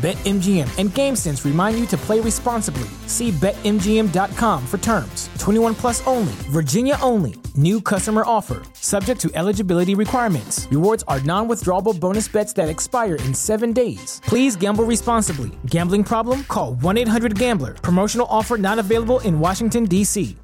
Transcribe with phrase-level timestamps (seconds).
[0.00, 2.88] BetMGM and GameSense remind you to play responsibly.
[3.06, 5.28] See BetMGM.com for terms.
[5.38, 7.34] 21 plus only, Virginia only.
[7.54, 10.66] New customer offer, subject to eligibility requirements.
[10.70, 14.22] Rewards are non withdrawable bonus bets that expire in seven days.
[14.24, 15.50] Please gamble responsibly.
[15.66, 16.44] Gambling problem?
[16.44, 17.74] Call 1 800 Gambler.
[17.74, 20.34] Promotional offer not available in Washington, D.C.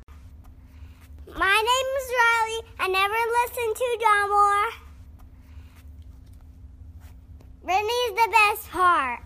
[1.34, 2.60] My name is Riley.
[2.78, 4.70] I never listened to Dollemore.
[7.64, 9.25] Brittany's the best part.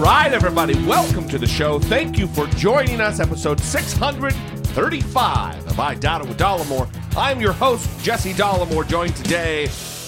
[0.00, 1.78] Right, everybody, welcome to the show.
[1.78, 6.88] Thank you for joining us, episode 635 of I Doubt It with Dollemore.
[7.18, 9.66] I'm your host, Jesse Dollemore, joined today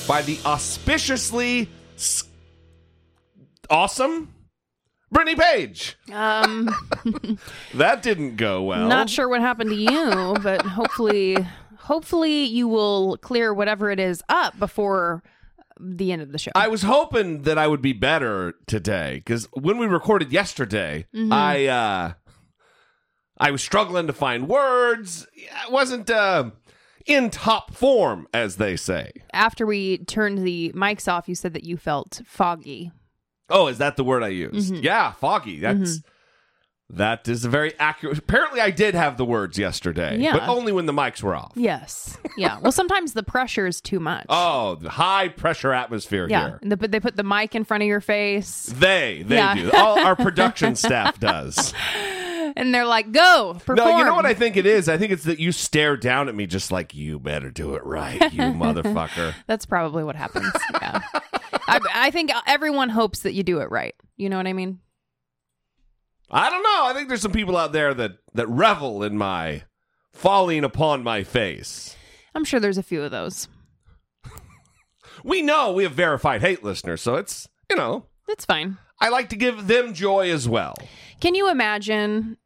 [0.09, 1.69] by the auspiciously
[3.69, 4.33] awesome
[5.11, 5.99] Brittany Page.
[6.11, 6.71] Um,
[7.75, 8.89] That didn't go well.
[8.89, 11.37] not sure what happened to you, but hopefully,
[11.77, 15.23] hopefully you will clear whatever it is up before
[15.81, 16.51] the end of the show.
[16.55, 21.33] I was hoping that I would be better today because when we recorded yesterday, Mm-hmm.
[21.33, 22.13] I uh,
[23.39, 25.27] I was struggling to find words.
[25.67, 26.51] I wasn't uh,
[27.07, 29.13] in top form, as they say.
[29.33, 32.93] After we turned the mics off, you said that you felt foggy.
[33.51, 34.73] Oh, is that the word I used?
[34.73, 34.83] Mm-hmm.
[34.85, 35.59] Yeah, foggy.
[35.59, 36.01] That's
[36.93, 38.19] that is a very accurate.
[38.19, 40.33] Apparently, I did have the words yesterday, Yeah.
[40.35, 41.53] but only when the mics were off.
[41.55, 42.17] Yes.
[42.37, 42.59] Yeah.
[42.61, 44.27] Well, sometimes the pressure is too much.
[44.29, 46.59] Oh, the high pressure atmosphere yeah.
[46.63, 46.77] here.
[46.77, 49.55] The- they put the mic in front of your face, They they Yeah.
[49.55, 49.71] do.
[49.73, 51.73] All our production staff does.
[52.57, 54.89] and they're like, "Go perform." No, you know what I think it is?
[54.89, 57.85] I think it's that you stare down at me just like you better do it
[57.85, 59.35] right, you motherfucker.
[59.47, 60.53] That's probably what happens.
[60.81, 61.01] Yeah.
[61.69, 63.95] I, I think everyone hopes that you do it right.
[64.19, 64.81] You know what I mean?
[66.33, 66.85] I don't know.
[66.87, 69.65] I think there's some people out there that that revel in my
[70.13, 71.97] falling upon my face.
[72.35, 73.49] I'm sure there's a few of those.
[75.25, 78.79] We know we have verified hate listeners, so it's, you know, That's fine.
[79.01, 80.75] I like to give them joy as well.
[81.21, 82.39] Can you imagine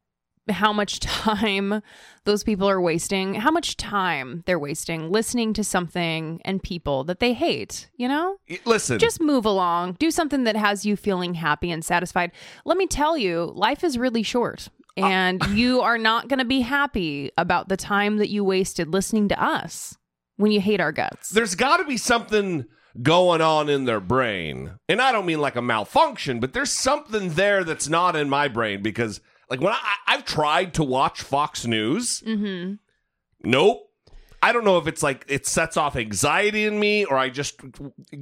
[0.49, 1.81] how much time
[2.27, 3.35] those people are wasting?
[3.35, 8.37] How much time they're wasting listening to something and people that they hate, you know?
[8.65, 9.93] Listen, Just move along.
[9.93, 12.31] Do something that has you feeling happy and satisfied.
[12.65, 14.67] Let me tell you, life is really short.
[14.97, 18.89] Uh, and you are not going to be happy about the time that you wasted
[18.89, 19.97] listening to us
[20.35, 21.29] when you hate our guts.
[21.29, 22.65] there's got to be something
[23.01, 24.73] going on in their brain.
[24.89, 28.47] And I don't mean like a malfunction, but there's something there that's not in my
[28.49, 32.75] brain because like when I I've tried to watch Fox News, mm-hmm.
[33.43, 33.83] nope.
[34.41, 37.59] I don't know if it's like it sets off anxiety in me or I just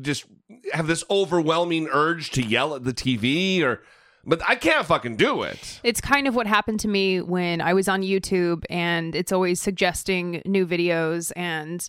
[0.02, 0.26] just
[0.72, 3.84] have this overwhelming urge to yell at the TV or
[4.26, 5.80] but I can't fucking do it.
[5.84, 9.62] It's kind of what happened to me when I was on YouTube and it's always
[9.62, 11.32] suggesting new videos.
[11.36, 11.88] And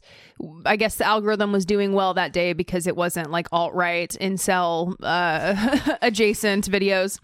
[0.65, 4.11] I guess the algorithm was doing well that day because it wasn't like alt right,
[4.21, 7.21] incel uh, adjacent videos.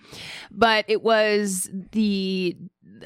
[0.51, 2.57] But it was the,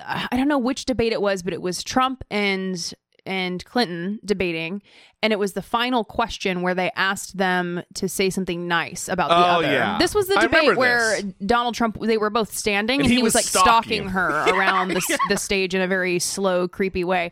[0.05, 2.95] I don't know which debate it was, but it was Trump and
[3.27, 4.83] and Clinton debating,
[5.23, 9.29] and it was the final question where they asked them to say something nice about
[9.29, 9.73] the Oh, other.
[9.73, 9.99] yeah.
[9.99, 11.33] This was the I debate remember where this.
[11.45, 13.65] Donald Trump they were both standing and, he, was, like stalking.
[13.65, 17.31] stalking her around the, the stage in a very slow creepy way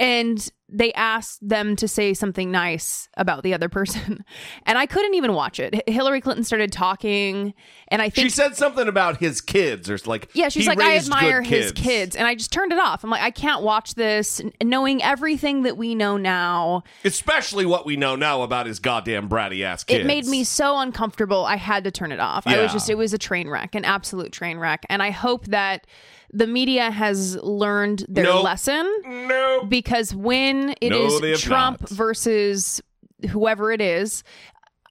[0.00, 4.24] and they asked them to say something nice about the other person.
[4.66, 5.74] And I couldn't even watch it.
[5.74, 7.54] H- Hillary Clinton started talking,
[7.88, 10.96] and I think She said something about his kids, or like yeah, she's like, I
[10.96, 12.14] admire his kids.
[12.14, 13.02] And I just turned it off.
[13.02, 16.82] I'm like, I can't watch this, n- knowing everything that we know now.
[17.04, 20.00] especially what we know now about his goddamn bratty ass kids.
[20.00, 21.46] It made me so uncomfortable.
[21.46, 22.46] I had to turn it off.
[22.46, 22.62] I Yeah.
[22.64, 24.84] was just, it was a train wreck, an absolute train wreck.
[24.90, 25.86] And I hope that
[26.30, 28.44] the media has learned their Nope.
[28.44, 29.64] lesson no.
[29.68, 31.90] because when it No, is Trump not.
[31.90, 32.80] versus
[33.30, 34.22] whoever it is,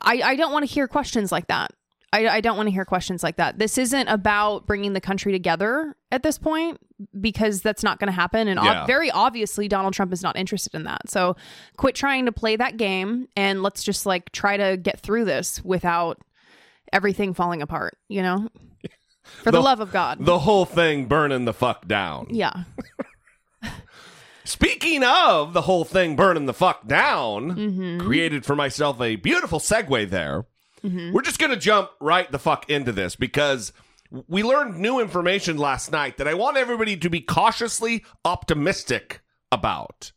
[0.02, 1.72] I, I don't want to hear questions like that.
[2.14, 3.60] I, I don't want to hear questions like that.
[3.60, 6.80] This isn't about bringing the country together at this point
[7.20, 8.48] because that's not going to happen.
[8.48, 8.86] And ob- Yeah.
[8.86, 11.10] very obviously, Donald Trump is not interested in that.
[11.10, 11.36] So
[11.76, 15.62] quit trying to play that game and let's just like try to get through this
[15.66, 16.22] without
[16.94, 18.48] everything falling apart, you know?
[19.44, 20.18] For the, The- love of God.
[20.24, 22.28] The whole thing burning the fuck down.
[22.30, 22.64] yeah.
[24.44, 28.00] Speaking of the whole thing burning the fuck down, Mm-hmm.
[28.06, 30.46] created for myself a beautiful segue there.
[30.84, 33.74] We're just going to jump right the fuck into this because
[34.10, 39.20] we learned new information last night that I want everybody to be cautiously optimistic
[39.52, 40.14] about.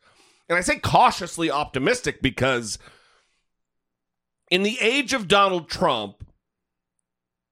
[0.49, 2.79] And I say cautiously optimistic because
[4.49, 6.25] in the age of Donald Trump,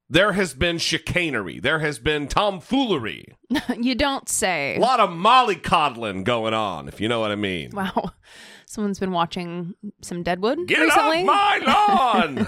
[0.09, 3.25] there has been chicanery, there has been tomfoolery,
[3.79, 4.75] you don't say.
[4.75, 7.71] a lot of mollycoddling going on, if you know what I mean.
[7.73, 8.11] Wow.
[8.65, 11.21] Someone's been watching some Deadwood Get recently.
[11.21, 11.57] off my
[12.37, 12.47] lawn!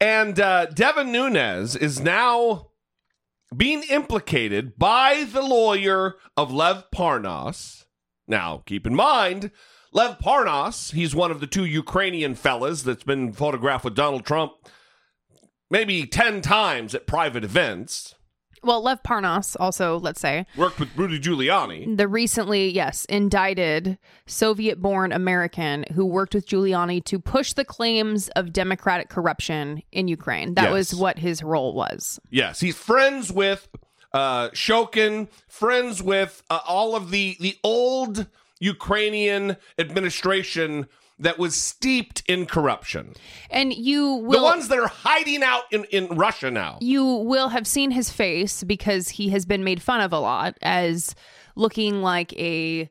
[0.00, 2.70] and uh, Devin Nunes is now
[3.56, 7.84] being implicated by the lawyer of Lev Parnas.
[8.26, 9.50] Now, keep in mind,
[9.92, 14.52] Lev Parnas, he's one of the two Ukrainian fellas that's been photographed with Donald Trump
[15.72, 18.14] maybe 10 times at private events.
[18.62, 21.96] well, Lev Parnas, also, let's say, Worked with Rudy Giuliani.
[21.96, 28.28] the recently, yes, indicted Soviet born American who worked with Giuliani to push the claims
[28.36, 30.54] of democratic corruption in Ukraine.
[30.54, 30.72] That Yes.
[30.72, 32.20] was what his role was.
[32.30, 33.66] Yes, he's friends with
[34.12, 38.26] uh, Shokin, friends with uh, all of the the old
[38.60, 40.86] Ukrainian administration
[41.22, 43.14] that was steeped in corruption.
[43.50, 44.40] And you will.
[44.40, 46.78] the ones that are hiding out in, in Russia now.
[46.80, 50.56] you will have seen his face because he has been made fun of a lot
[50.62, 51.14] as
[51.56, 52.90] looking like a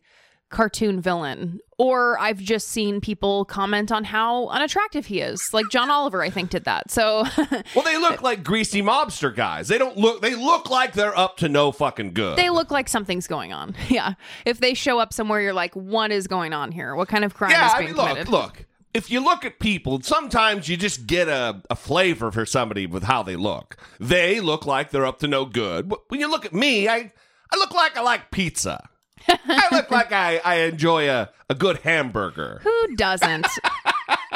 [0.52, 1.60] cartoon villain.
[1.78, 5.52] Or I've just seen people comment on how unattractive he is.
[5.52, 6.92] Like John Oliver, I think, did that.
[6.92, 7.24] So
[7.76, 9.68] Well, they look like greasy mobster guys.
[9.68, 10.22] They don't look.
[10.22, 12.38] They look like they're up to no fucking good.
[12.38, 13.76] they look like something's going on.
[13.90, 14.14] Yeah.
[14.46, 16.96] If they show up somewhere, you're like, what is going on here?
[16.96, 18.30] What kind of crime yeah, is I being mean, look, committed?
[18.30, 18.66] look.
[18.94, 23.04] If you look at people, sometimes you just get a, a flavor for somebody with
[23.04, 23.78] how they look.
[24.00, 25.92] They look like they're up to no good.
[26.10, 27.12] When you look at me, I
[27.52, 28.88] I look like I like pizza.
[29.28, 32.60] I look like I, I enjoy a, a good hamburger.
[32.64, 33.48] Who doesn't?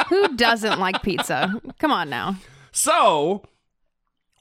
[0.10, 1.62] Who doesn't like pizza?
[1.80, 2.36] Come on now.
[2.72, 3.44] So,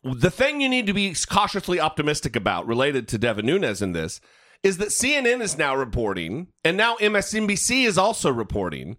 [0.03, 4.21] the thing you need to be cautiously optimistic about related to Devin Nunes in this
[4.63, 8.97] is that CNN is now reporting, and now MSNBC is also reporting,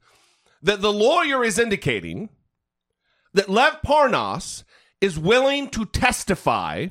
[0.62, 2.30] that the lawyer is indicating
[3.34, 4.64] that Lev Parnas
[5.02, 6.88] is willing to testify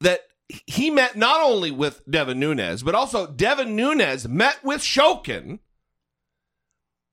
[0.00, 0.20] that
[0.66, 5.60] he met not only with Devin Nunes, but also Devin Nunes met with Shokin,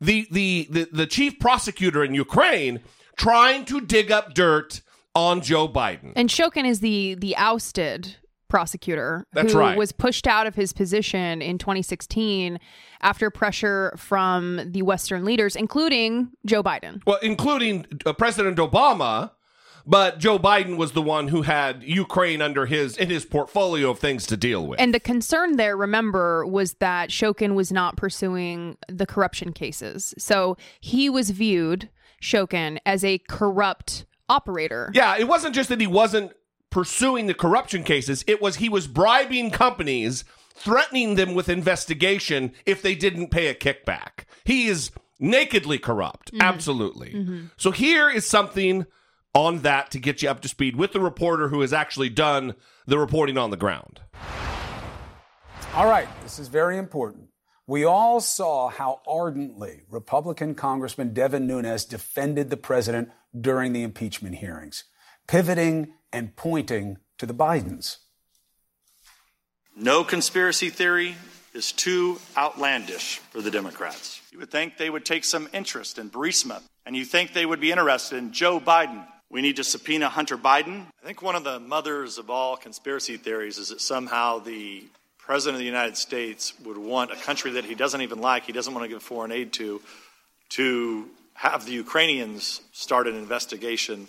[0.01, 2.81] the, the, the, the chief prosecutor in Ukraine,
[3.17, 4.81] trying to dig up dirt
[5.15, 6.13] on Joe Biden.
[6.15, 8.15] And Shokin is the the ousted
[8.47, 9.77] prosecutor That's who right.
[9.77, 12.59] was pushed out of his position in 2016
[13.01, 17.01] after pressure from the Western leaders, including Joe Biden.
[17.05, 19.31] Well, including uh, President Obama,
[19.85, 23.99] but Joe Biden was the one who had Ukraine under his in his portfolio of
[23.99, 24.79] things to deal with.
[24.79, 30.13] And the concern there, remember, was that Shokin was not pursuing the corruption cases.
[30.17, 31.89] So he was viewed,
[32.21, 34.91] Shokin, as a corrupt operator.
[34.93, 36.31] yeah, it wasn't just that he wasn't
[36.69, 42.81] pursuing the corruption cases, it was he was bribing companies, threatening them with investigation if
[42.81, 44.25] they didn't pay a kickback.
[44.43, 46.31] He is nakedly corrupt.
[46.31, 46.41] Mm-hmm.
[46.41, 47.13] Absolutely.
[47.13, 47.45] Mm-hmm.
[47.57, 48.85] So here is something
[49.33, 52.55] on that to get you up to speed with the reporter who has actually done
[52.85, 54.01] the reporting on the ground.
[55.73, 57.29] All right, this is very important.
[57.67, 63.09] We all saw how ardently Republican Congressman Devin Nunes defended the president
[63.39, 64.85] during the impeachment hearings,
[65.27, 67.97] pivoting and pointing to the Bidens.
[69.75, 71.15] No conspiracy theory
[71.53, 74.19] is too outlandish for the Democrats.
[74.31, 77.59] You would think they would take some interest in Burisma, and you think they would
[77.61, 79.05] be interested in Joe Biden.
[79.31, 80.87] We need to subpoena Hunter Biden.
[81.03, 84.85] I think one of the mothers of all conspiracy theories is that somehow the
[85.19, 88.51] President of the United States would want a country that he doesn't even like, he
[88.51, 89.79] doesn't want to give foreign aid to,
[90.49, 94.07] to have the Ukrainians start an investigation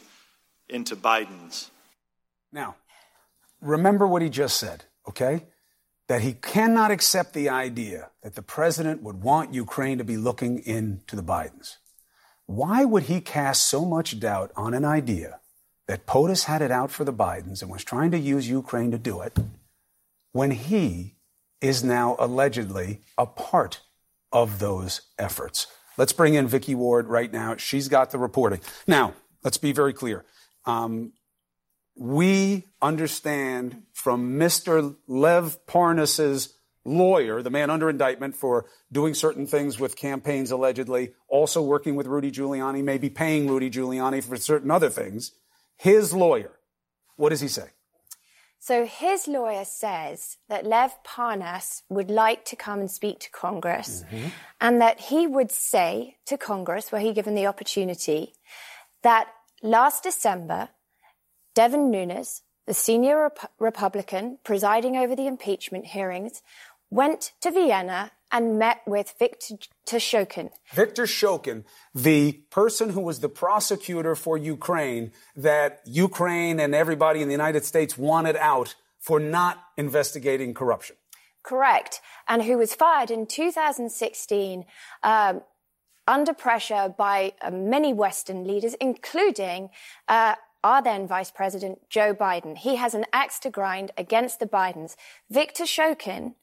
[0.70, 1.70] into Biden's.
[2.50, 2.76] Now,
[3.60, 5.44] remember what he just said, okay?
[6.08, 10.60] That he cannot accept the idea that the president would want Ukraine to be looking
[10.60, 11.76] into the Bidens.
[12.50, 15.38] Why would he cast so much doubt on an idea
[15.86, 18.98] that POTUS had it out for the Bidens and was trying to use Ukraine to
[18.98, 19.38] do it
[20.32, 21.14] when he
[21.60, 23.82] is now allegedly a part
[24.32, 25.68] of those efforts?
[25.96, 27.54] Let's bring in Vicky Ward right now.
[27.54, 28.58] She's got the reporting.
[28.84, 29.14] Now,
[29.44, 30.24] let's be very clear.
[30.64, 31.12] Um,
[31.96, 34.96] we understand from Mr.
[35.06, 36.52] Lev Parnas's
[36.90, 42.06] lawyer, the man under indictment for doing certain things with campaigns allegedly, also working with
[42.06, 45.32] Rudy Giuliani, maybe paying Rudy Giuliani for certain other things.
[45.76, 46.52] His lawyer,
[47.16, 47.68] what does he say?
[48.62, 54.04] So his lawyer says that Lev Parnas would like to come and speak to Congress
[54.12, 54.28] mm-hmm.
[54.60, 58.34] and that he would say to Congress, were he given the opportunity,
[59.02, 59.28] that
[59.62, 60.68] last December,
[61.54, 66.42] Devin Nunes, the senior Rep- Republican presiding over the impeachment hearings,
[66.90, 69.56] went to Vienna and met with Viktor
[69.86, 70.50] Shokin.
[70.72, 77.28] Viktor Shokin, the person who was the prosecutor for Ukraine that Ukraine and everybody in
[77.28, 80.96] the United States wanted out for not investigating corruption.
[81.42, 82.00] Correct.
[82.28, 84.64] And who was fired in 2016
[85.02, 85.42] um,
[86.06, 89.70] under pressure by uh, many Western leaders, including
[90.06, 92.56] uh, our then Vice President Joe Biden.
[92.56, 94.96] He has an axe to grind against the Bidens.
[95.30, 96.34] Viktor Shokin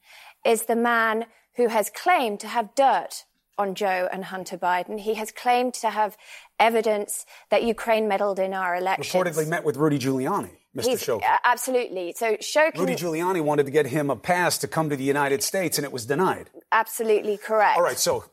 [0.48, 1.26] is the man
[1.56, 3.24] who has claimed to have dirt
[3.58, 4.98] on Joe and Hunter Biden.
[5.00, 6.16] He has claimed to have
[6.58, 9.12] evidence that Ukraine meddled in our elections.
[9.12, 10.96] Reportedly met with Rudy Giuliani, Mr.
[10.96, 11.24] Shokin.
[11.24, 12.14] Uh, absolutely.
[12.16, 12.78] So Shokin.
[12.78, 15.84] Rudy Giuliani wanted to get him a pass to come to the United States, and
[15.84, 16.50] it was denied.
[16.72, 17.76] Absolutely correct.
[17.76, 17.98] All right.
[17.98, 18.24] So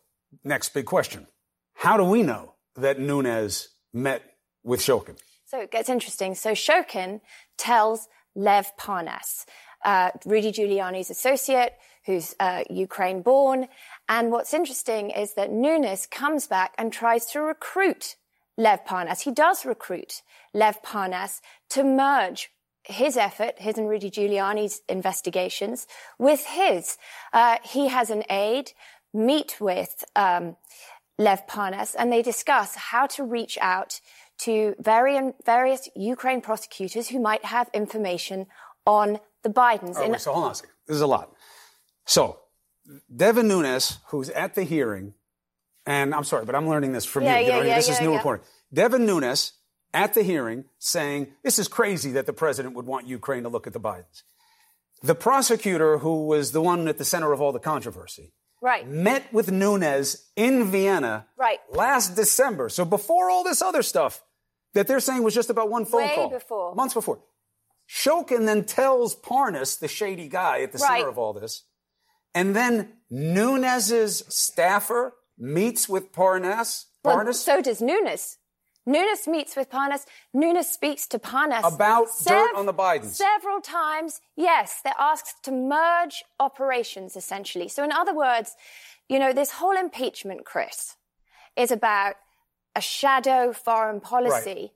[0.43, 1.27] next big question:
[1.74, 4.22] How do we know that Nunes met
[4.63, 5.17] with Shokin?
[5.45, 6.36] So it gets interesting.
[6.36, 7.22] So Shokin
[7.57, 9.45] tells Lev Parnas,
[9.86, 11.74] uh, Rudy Giuliani's associate,
[12.06, 13.68] who's uh, Ukraine born.
[14.10, 18.15] And what's interesting is that Nunes comes back and tries to recruit
[18.58, 19.22] Lev Parnas.
[19.22, 20.22] He does recruit
[20.54, 22.51] Lev Parnas to merge
[22.84, 25.88] his effort, his and Rudy Giuliani's investigations,
[26.20, 26.98] with his.
[27.34, 28.72] Uh, he has an aide
[29.13, 30.56] meet with um,
[31.18, 34.00] Lev Parnas, and they discuss how to reach out
[34.38, 38.48] to various Ukraine prosecutors who might have information
[38.86, 39.96] on the Bidens.
[39.96, 40.72] Right, so hold on a second.
[40.88, 41.32] This is a lot.
[42.06, 42.40] So,
[43.16, 45.14] Devin Nunes, who's at the hearing,
[45.86, 47.48] and I'm sorry, but I'm learning this from yeah, you.
[47.48, 48.46] Yeah, yeah, this is new reporting.
[48.74, 49.54] Devin Nunes
[49.94, 53.68] at the hearing saying this is crazy that the president would want Ukraine to look
[53.68, 54.24] at the Bidens.
[55.04, 58.88] The prosecutor, who was the one at the center of all the controversy, right.
[58.88, 61.60] met with Nunes in Vienna right.
[61.72, 62.70] last December.
[62.70, 64.24] So before all this other stuff
[64.74, 66.30] that they're saying was just about one phone Way call.
[66.30, 66.75] before.
[66.75, 67.20] Months before.
[67.88, 71.00] Shokin then tells Parnas, the shady guy at the right.
[71.00, 71.63] center of all this,
[72.34, 76.86] and then Nunes's staffer meets with Parnas.
[77.04, 77.25] Parnas.
[77.25, 78.38] Well, so does Nunes.
[78.88, 80.06] Nunes meets with Parnas.
[80.34, 84.22] Nunes speaks to Parnas about sev- dirt on the Bidens several times.
[84.36, 87.68] Yes, they're asked to merge operations essentially.
[87.68, 88.56] So, in other words,
[89.10, 90.96] you know, this whole impeachment, Chris,
[91.56, 92.15] is about
[92.75, 94.50] a shadow foreign policy.
[94.50, 94.72] Right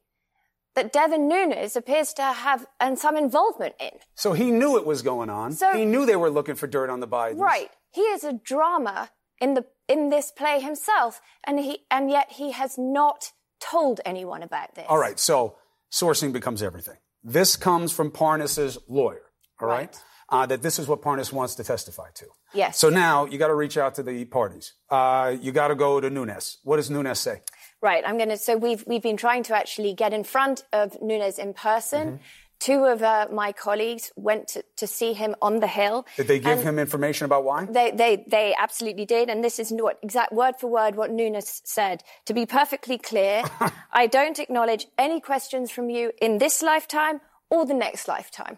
[0.79, 3.91] that Devin Nunes appears to have and some involvement in.
[4.15, 5.51] So he knew it was going on.
[5.51, 7.37] So, he knew they were looking for dirt on the Bidens.
[7.37, 7.69] Right.
[7.91, 9.09] He is a drama
[9.41, 14.41] in the in this play himself, and he and yet he has not told anyone
[14.41, 14.85] about this.
[14.87, 15.19] All right.
[15.19, 15.57] So
[15.91, 16.97] sourcing becomes everything.
[17.23, 19.23] This comes from Parnas's lawyer.
[19.59, 19.77] All right.
[19.77, 20.03] right?
[20.31, 22.27] Uh, that this is what Parnas wants to testify to.
[22.53, 22.77] Yes.
[22.77, 24.73] So now you got to reach out to the parties.
[24.89, 26.59] Uh, you got to go to Nunes.
[26.63, 27.41] What does Nunes say?
[27.81, 28.03] Right.
[28.05, 28.37] I'm going to.
[28.37, 32.07] So we've we've been trying to actually get in front of Nunes in person.
[32.07, 32.23] Mm-hmm.
[32.59, 36.05] Two of uh, my colleagues went to, to, see him on the Hill.
[36.17, 37.63] Did they give him information about why?
[37.63, 39.29] They, they, they absolutely did.
[39.29, 42.03] And this is what exact word for word what Nunes said.
[42.25, 43.43] To be perfectly clear,
[43.93, 48.57] I don't acknowledge any questions from you in this lifetime or the next lifetime.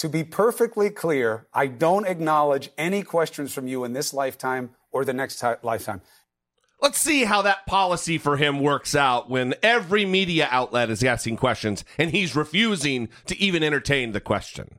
[0.00, 5.04] To be perfectly clear, I don't acknowledge any questions from you in this lifetime or
[5.04, 6.02] the next t- lifetime.
[6.80, 11.36] Let's see how that policy for him works out when every media outlet is asking
[11.36, 14.78] questions and he's refusing to even entertain the question.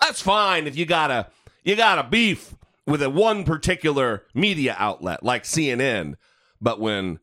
[0.00, 1.28] That's fine if you got a
[1.64, 2.54] you got a beef
[2.86, 6.14] with a one particular media outlet like CNN,
[6.60, 7.18] but when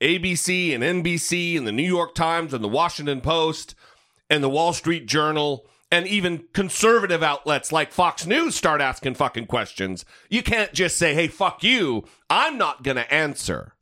[0.00, 3.74] ABC and NBC and the New York Times and the Washington Post
[4.30, 9.46] and the Wall Street Journal and even conservative outlets like Fox News start asking fucking
[9.46, 13.74] questions, you can't just say, hey, fuck you, I'm not going to answer.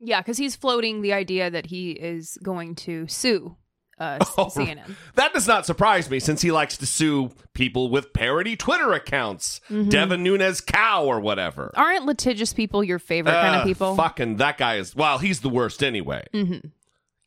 [0.00, 3.56] Yeah, because he's floating the idea that he is going to sue
[3.98, 4.96] uh, Oh, CNN.
[5.14, 9.60] That does not surprise me since he likes to sue people with parody Twitter accounts,
[9.70, 9.90] Mm-hmm.
[9.90, 11.70] Devin Nunes cow or whatever.
[11.76, 13.94] Aren't litigious people your favorite kind of people?
[13.94, 16.26] Fucking that guy is, well, he's the worst anyway.
[16.34, 16.66] Mm-hmm.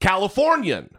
[0.01, 0.89] Californian.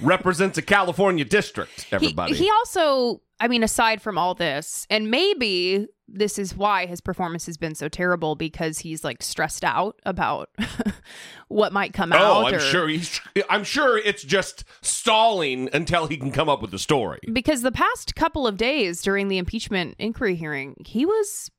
[0.00, 2.34] Represents a California district, everybody.
[2.34, 7.46] he also, I mean, aside from all this, and maybe this is why his performance
[7.46, 10.50] has been so terrible because he's like stressed out about
[11.48, 12.22] what might come oh, out.
[12.22, 13.20] Oh, I'm or- sure he's.
[13.48, 17.20] I'm sure it's just stalling until he can come up with a story.
[17.32, 21.50] Because the past couple of days during the impeachment inquiry hearing, he was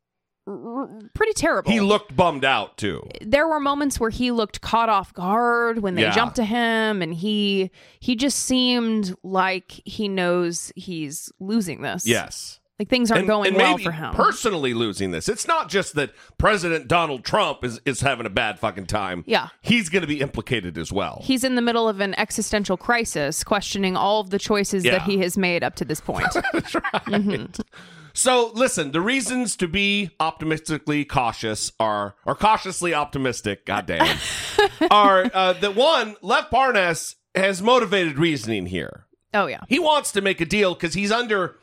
[1.13, 1.71] pretty terrible.
[1.71, 3.07] He looked bummed out too.
[3.21, 6.11] there were moments where he looked caught off guard when they Yeah.
[6.11, 12.05] jumped to him and he he just seemed like he knows he's losing this.
[12.05, 12.59] Yes.
[12.77, 14.13] Like things aren't and, going and well for him.
[14.13, 15.29] personally losing this.
[15.29, 19.23] It's not just that President Donald Trump is, is having a bad fucking time.
[19.25, 19.47] Yeah.
[19.61, 21.21] He's going to be implicated as well.
[21.23, 24.91] He's in the middle of an existential crisis, questioning all of the choices Yeah.
[24.97, 26.27] that he has made up to this point.
[26.35, 27.61] Mm-hmm.
[28.15, 34.17] So listen, the reasons to be optimistically cautious are or cautiously optimistic, goddamn,
[34.89, 39.05] are uh, that one, Lev Parnas has motivated reasoning here.
[39.34, 39.60] oh yeah.
[39.67, 41.57] He wants to make a deal because he's under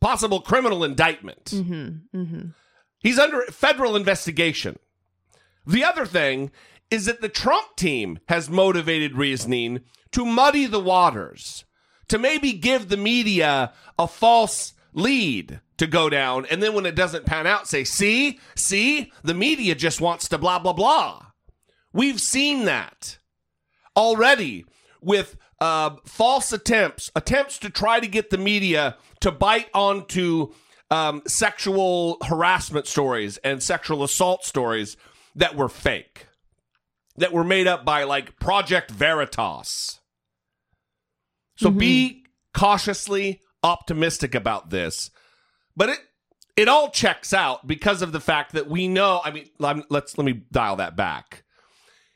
[0.00, 1.46] possible criminal indictment.
[1.46, 2.48] Mm-hmm.
[2.98, 4.78] He's under federal investigation.
[5.66, 6.50] The other thing
[6.90, 11.64] is that the Trump team has motivated reasoning to muddy the waters,
[12.08, 16.46] to maybe give the media a false lead to go down.
[16.46, 20.38] And then when it doesn't pan out, say, see, see, the media just wants to
[20.38, 21.26] blah, blah, blah.
[21.92, 23.18] We've seen that
[23.96, 24.64] already
[25.00, 30.52] with uh, false attempts, attempts to try to get the media to bite onto
[30.90, 34.96] um, sexual harassment stories and sexual assault stories
[35.34, 36.26] that were fake,
[37.16, 40.00] that were made up by like Project Veritas.
[41.56, 45.10] So be cautiously optimistic about this,
[45.76, 45.98] but it
[46.56, 49.20] it all checks out because of the fact that we know.
[49.24, 51.44] I mean, let's let me dial that back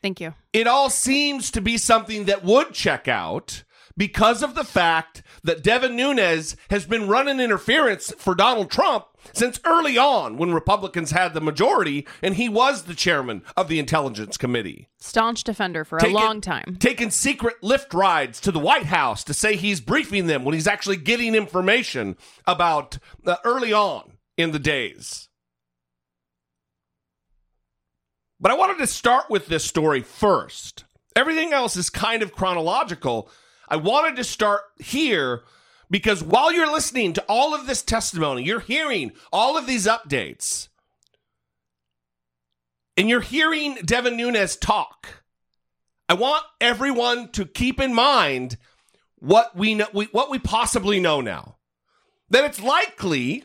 [0.03, 0.35] Thank you.
[0.53, 3.65] it all seems to be something that would check out
[3.97, 9.61] because of the fact that Devin Nunes has been running interference for Donald Trump since
[9.65, 14.37] early on when Republicans had the majority and he was the chairman of the Intelligence
[14.37, 14.89] Committee.
[14.99, 16.77] Staunch defender for a long time.
[16.81, 20.67] Taking secret lift rides to the White House to say he's briefing them when he's
[20.67, 25.29] actually getting information about uh, early on in the days.
[28.39, 30.85] But I wanted to start with this story first.
[31.15, 33.31] Everything else is kind of chronological.
[33.69, 35.43] I wanted to start here
[35.91, 40.69] because while you're listening to all of this testimony, you're hearing all of these updates,
[42.97, 45.23] and you're hearing Devin Nunes talk.
[46.09, 48.57] I want everyone to keep in mind
[49.17, 51.57] what we know, we, what we possibly know now.
[52.31, 53.45] That it's likely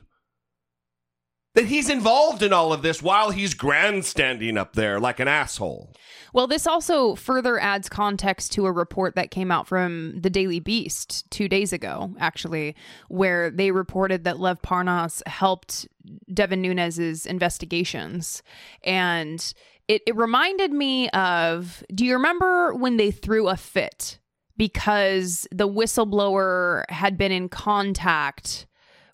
[1.54, 5.94] that he's involved in all of this while he's grandstanding up there like an asshole.
[6.34, 10.62] Well, this also further adds context to a report that came out from the Daily
[10.62, 12.76] Beast two days ago, actually,
[13.10, 15.88] where they reported that Lev Parnas helped
[16.34, 18.44] Devin Nunes's investigations.
[18.84, 19.54] And
[19.90, 24.20] it, it reminded me of do you remember when they threw a fit
[24.56, 28.68] because the whistleblower had been in contact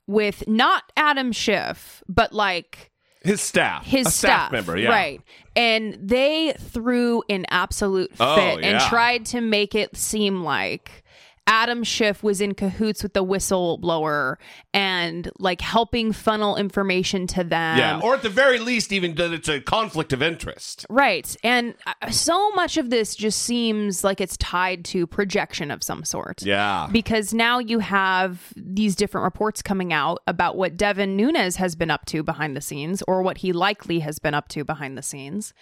[0.08, 2.92] with not Adam Schiff, but like
[3.22, 5.22] His staff, his a staff, member, yeah, right?
[5.56, 11.04] And they threw an absolute oh, fit Oh, and tried to make it seem like
[11.48, 14.36] Adam Schiff was in cahoots with the whistleblower
[14.74, 17.78] and like helping funnel information to them.
[17.78, 20.86] yeah, or at the very least, even that it's a conflict of interest.
[20.90, 21.36] Right.
[21.44, 26.04] And uh, so much of this just seems like it's tied to projection of some
[26.04, 26.44] sort.
[26.44, 31.76] Yeah, Because now you have these different reports coming out about what Devin Nunes has
[31.76, 34.98] been up to behind the scenes or what he likely has been up to behind
[34.98, 35.54] the scenes.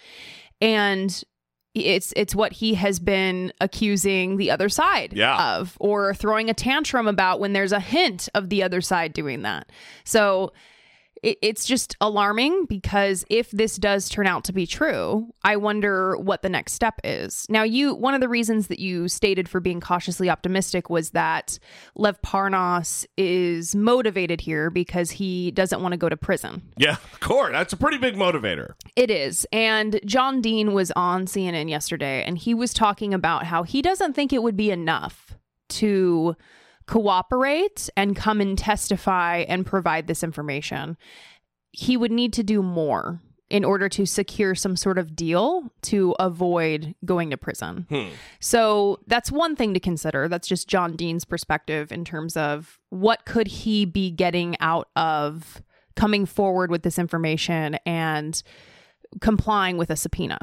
[0.60, 1.22] And
[1.84, 5.56] it's it's what he has been accusing the other side Yeah.
[5.58, 9.42] of or throwing a tantrum about when there's a hint of the other side doing
[9.42, 9.70] that.
[10.04, 10.52] So
[11.26, 16.16] it, it's just alarming because if this does turn out to be true, I wonder
[16.16, 17.46] what the next step is.
[17.50, 21.58] Now, you one of the reasons that you stated for being cautiously optimistic was that
[21.96, 26.62] Lev Parnas is motivated here because he doesn't want to go to prison.
[26.76, 28.74] yeah, of course, that's a pretty big motivator.
[28.94, 29.46] It is.
[29.52, 34.12] And John Dean was on CNN yesterday and he was talking about how he doesn't
[34.12, 35.34] think it would be enough
[35.68, 36.36] to
[36.86, 40.96] cooperate and come and testify and provide this information,
[41.72, 46.14] he would need to do more in order to secure some sort of deal to
[46.18, 47.86] avoid going to prison.
[47.88, 48.08] Hmm.
[48.40, 50.28] So that's one thing to consider.
[50.28, 55.62] That's just John Dean's perspective in terms of what could he be getting out of
[55.94, 58.42] coming forward with this information and
[59.20, 60.38] complying with a subpoena.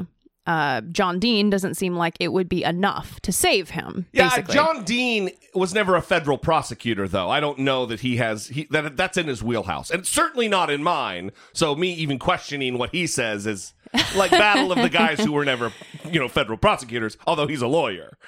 [0.46, 4.06] Uh, John Dean doesn't seem like it would be enough to save him.
[4.12, 4.54] Yeah, basically.
[4.54, 7.30] John Dean was never a federal prosecutor, though.
[7.30, 10.70] I don't know that he has he, that that's in his wheelhouse, and certainly not
[10.70, 11.32] in mine.
[11.52, 13.72] So me even questioning what he says is
[14.14, 15.72] like battle of the guys who were never,
[16.10, 17.16] you know, federal prosecutors.
[17.26, 18.18] Although he's a lawyer.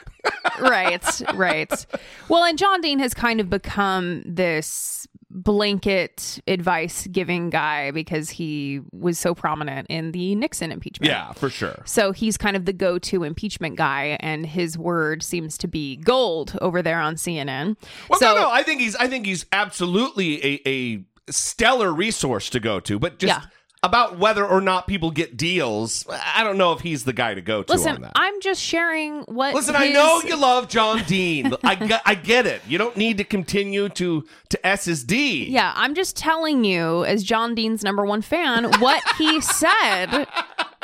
[0.61, 1.87] right, right.
[2.29, 8.81] Well, and John Dean has kind of become this blanket advice giving guy because he
[8.92, 11.11] was so prominent in the Nixon impeachment.
[11.11, 11.83] Yeah, for sure.
[11.85, 15.96] So he's kind of the go to impeachment guy, and his word seems to be
[15.96, 17.77] gold over there on CNN.
[18.09, 18.51] Well, so, no, no.
[18.51, 23.18] I think he's I think he's absolutely a, a stellar resource to go to, but
[23.18, 23.42] just.
[23.42, 23.49] Yeah.
[23.87, 27.40] About whether or not people get deals, I don't know if he's the guy to
[27.40, 28.12] go to on Listen, that.
[28.16, 29.55] I'm just sharing what.
[29.55, 31.53] Listen, I know you love John Dean.
[31.62, 32.62] I, get, I get it.
[32.66, 35.49] You don't need to continue to to SSD.
[35.51, 40.27] Yeah, I'm just telling you, as John Dean's number one fan, what he said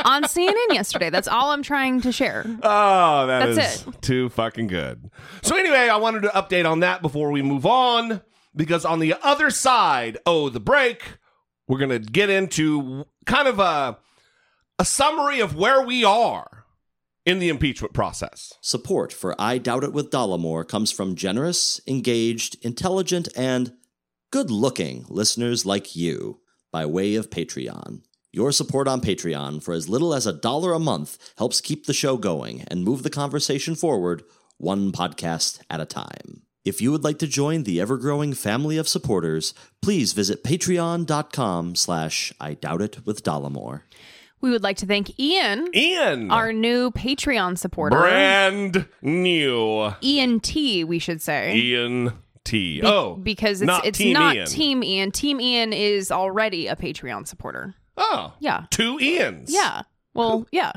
[0.05, 1.11] on CNN yesterday.
[1.11, 2.45] That's all I'm trying to share.
[2.63, 5.11] Oh, that is That's too fucking good.
[5.43, 8.23] So anyway, I wanted to update on that before we move on
[8.55, 11.03] because on the other side, oh, the break,
[11.73, 13.97] we're going to get into kind of a
[14.79, 16.67] a summary of where we are
[17.25, 18.53] in the impeachment process.
[18.61, 23.73] Support for I Doubt It with Dollemore comes from generous, engaged, intelligent, and
[24.31, 28.03] good looking listeners like you by way of Patreon.
[28.33, 31.95] Your support on Patreon for as little as a dollar a month helps keep the
[31.95, 34.25] show going and move the conversation forward
[34.59, 36.43] one podcast at a time.
[36.65, 42.33] If you would like to join the ever-growing family of supporters, please visit patreon.com slash
[42.41, 43.83] I Doubt It with Dollemore.
[44.41, 47.97] We would like to thank Ian, Ian, our new Patreon supporter.
[47.99, 51.55] brand new Ian T, we should say.
[51.57, 52.13] Ian
[52.45, 52.81] T.
[52.81, 54.47] Be- oh, because it's not it's Team not Ian.
[54.47, 55.11] Team Ian.
[55.13, 57.75] Team Ian is already a Patreon supporter.
[57.97, 58.65] Oh, Yeah.
[58.71, 59.47] two Ians.
[59.49, 59.83] Yeah.
[60.15, 60.73] Well, yeah.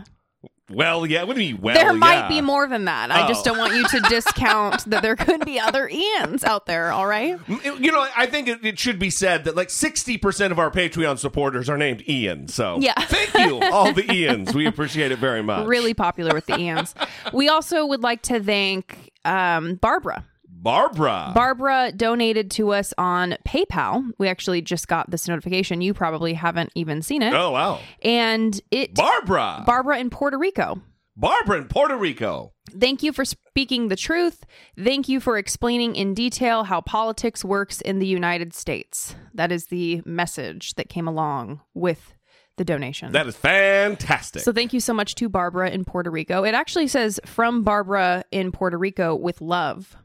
[0.71, 1.23] Well, yeah.
[1.23, 1.61] What do you mean?
[1.61, 2.27] Well, there might yeah.
[2.27, 3.11] be more than that.
[3.11, 3.51] I just Oh.
[3.51, 7.37] don't want you to discount that there could be other Ians out there, all right?
[7.63, 11.19] You know, I think it, it should be said that like 60% of our Patreon
[11.19, 12.47] supporters are named Ian.
[12.47, 12.93] So Yeah.
[12.99, 14.55] thank you, all the Ians.
[14.55, 15.67] We appreciate it very much.
[15.67, 16.95] Really popular with the Ians.
[17.31, 20.25] we also would like to thank um, Barbara.
[20.65, 21.31] Barbara.
[21.35, 24.09] Barbara donated to us on PayPal.
[24.17, 25.81] We actually just got this notification.
[25.81, 27.35] You probably haven't even seen it.
[27.35, 27.79] oh, wow.
[28.01, 29.61] And it Barbara.
[29.63, 30.81] Barbara in Puerto Rico.
[31.15, 32.51] Barbara in Puerto Rico.
[32.77, 34.43] Thank you for speaking the truth.
[34.75, 39.15] Thank you for explaining in detail how politics works in the United States.
[39.35, 42.15] That is the message that came along with
[42.57, 43.11] the donation.
[43.11, 44.41] That is fantastic.
[44.41, 46.43] so thank you so much to Barbara in Puerto Rico.
[46.43, 49.95] It actually says from Barbara in Puerto Rico with love.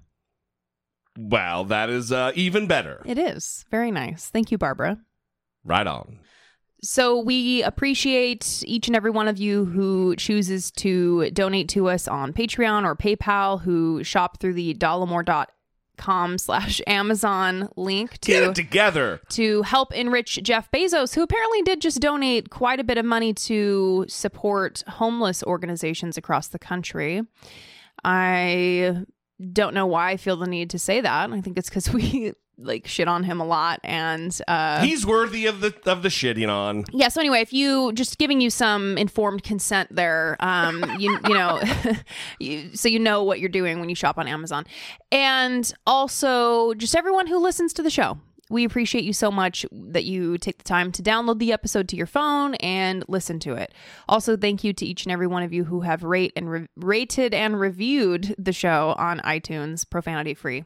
[1.29, 3.03] Wow, that is uh, even better.
[3.05, 3.65] It is.
[3.71, 4.31] Very nice.
[4.31, 4.99] Thank you, Barbara.
[5.65, 6.21] Right on.
[6.83, 12.09] So we appreciate each and every one of you who chooses to donate to us
[12.09, 18.55] on Patreon or PayPal, who shop through the dollemore.com slash Amazon link Get to it
[18.55, 19.21] together.
[19.31, 23.35] to help enrich Jeff Bezos, who apparently did just donate quite a bit of money
[23.35, 27.21] to support homeless organizations across the country.
[28.03, 29.05] I
[29.53, 31.31] don't know why I feel the need to say that.
[31.31, 35.47] I think it's because we like shit on him a lot and uh He's worthy
[35.47, 36.85] of the of the shitting on.
[36.93, 41.33] yeah so anyway if you just giving you some informed consent there um you you
[41.33, 41.59] know
[42.39, 44.67] you, so you know what you're doing when you shop on amazon
[45.11, 48.19] and also just everyone who listens to the show
[48.51, 51.97] we appreciate you so much that you take the time to download the episode to
[51.97, 53.73] your phone and listen to it.
[54.09, 56.67] Also, thank you to each and every one of you who have rate and re-
[56.77, 60.65] rated and reviewed the show on iTunes, profanity free.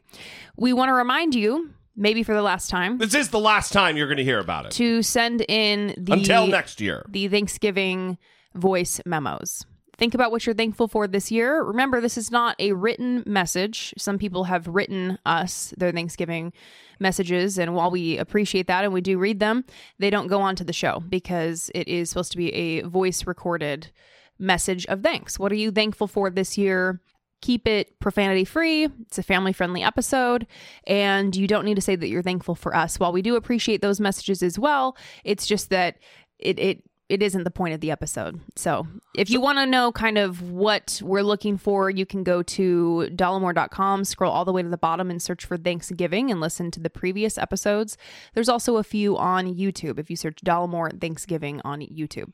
[0.57, 3.95] We want to remind you, maybe for the last time, This is the last time
[3.97, 4.71] you're going to hear about it.
[4.73, 7.05] to send in the Until next year.
[7.07, 8.17] the Thanksgiving
[8.55, 9.65] voice memos.
[9.97, 11.63] Think about what you're thankful for this year.
[11.63, 13.93] Remember, this is not a written message.
[13.97, 16.51] Some people have written us their Thanksgiving
[16.99, 19.63] messages, and while we appreciate that and we do read them,
[19.99, 23.25] they don't go on to the show because it is supposed to be a voice
[23.25, 23.91] recorded
[24.37, 25.39] message of thanks.
[25.39, 27.01] What are you thankful for this year?
[27.41, 28.87] Keep it profanity free.
[29.01, 30.47] It's a family friendly episode.
[30.87, 32.99] And you don't need to say that you're thankful for us.
[32.99, 35.97] While we do appreciate those messages as well, it's just that
[36.39, 38.39] it, it it isn't the point of the episode.
[38.55, 42.41] So if you want to know kind of what we're looking for, you can go
[42.41, 46.71] to dollemore.com, scroll all the way to the bottom and search for Thanksgiving and listen
[46.71, 47.95] to the previous episodes.
[48.33, 52.31] There's also a few on YouTube if you search Dollemore Thanksgiving on YouTube.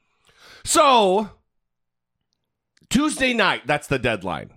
[0.64, 1.30] So
[2.90, 4.52] Tuesday night, that's the deadline.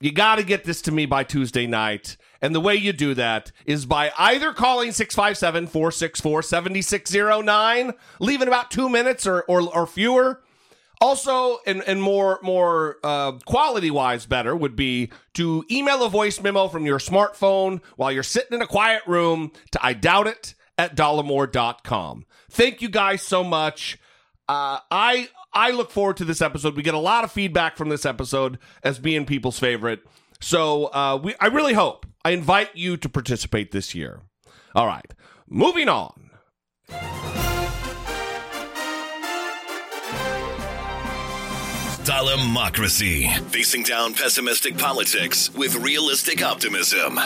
[0.00, 2.16] You got to get this to me by Tuesday night.
[2.42, 8.70] And the way you do that is by either calling 657 464 7609, leaving about
[8.70, 10.42] two minutes or, or, or fewer.
[11.00, 16.40] Also, and, and more more uh, quality wise, better would be to email a voice
[16.40, 20.54] memo from your smartphone while you're sitting in a quiet room to I doubt it
[20.78, 22.24] at dollemore.com.
[22.50, 23.98] Thank you guys so much.
[24.48, 26.76] Uh, I I look forward to this episode.
[26.76, 30.06] We get a lot of feedback from this episode as being people's favorite.
[30.40, 34.20] So uh, we, I really hope I invite you to participate this year.
[34.74, 35.12] All right,
[35.48, 36.30] moving on.
[42.04, 43.38] Dollemocracy.
[43.50, 47.18] Facing down pessimistic politics with realistic optimism.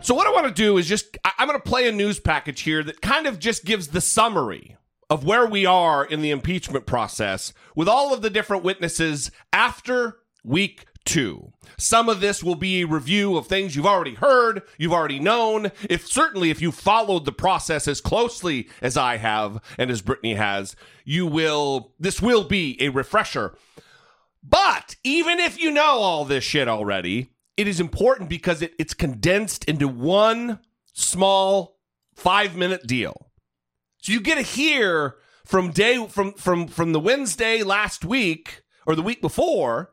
[0.00, 2.60] So what I want to do is just, I'm going to play a news package
[2.60, 4.76] here that kind of just gives the summary
[5.10, 10.18] of where we are in the impeachment process with all of the different witnesses after
[10.44, 11.52] week two.
[11.78, 15.72] Some of this will be a review of things you've already heard, you've already known.
[15.88, 20.34] If certainly if you followed the process as closely as I have and as Brittany
[20.34, 23.56] has, you will this will be a refresher.
[24.42, 28.94] But even if you know all this shit already, it is important because it, it's
[28.94, 30.60] condensed into one
[30.92, 31.78] small
[32.14, 33.30] five minute deal.
[33.98, 38.94] So you get to hear from day from from from the Wednesday last week or
[38.94, 39.92] the week before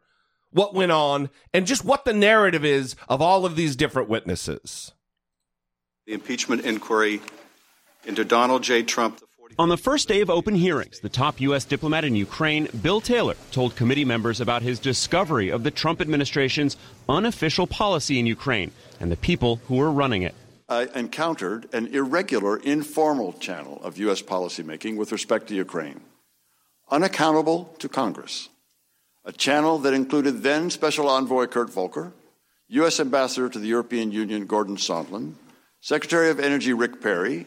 [0.53, 4.93] what went on and just what the narrative is of all of these different witnesses.
[6.05, 7.21] The impeachment inquiry
[8.05, 8.83] into Donald J.
[8.83, 9.21] Trump.
[9.59, 11.63] On the first day of open hearings, the top U.S.
[11.63, 16.75] diplomat in Ukraine, Bill Taylor, told committee members about his discovery of the Trump administration's
[17.07, 20.33] unofficial policy in Ukraine and the people who were running it.
[20.67, 24.23] I encountered an irregular, informal channel of U.S.
[24.23, 26.01] policymaking with respect to Ukraine,
[26.89, 28.49] unaccountable to Congress.
[29.25, 32.11] A channel that included then Special Envoy Kurt Volker,
[32.67, 32.99] U.S.
[32.99, 35.35] Ambassador to the European Union Gordon Sondland,
[35.79, 37.45] Secretary of Energy Rick Perry,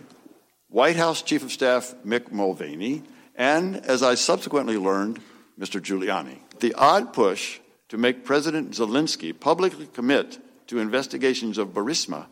[0.69, 3.03] White House Chief of Staff Mick Mulvaney,
[3.35, 5.21] and, as I subsequently learned,
[5.61, 5.79] Mr.
[5.79, 6.39] Giuliani.
[6.61, 7.61] The odd push
[7.91, 12.27] to make President Zelensky publicly commit to investigations of Burisma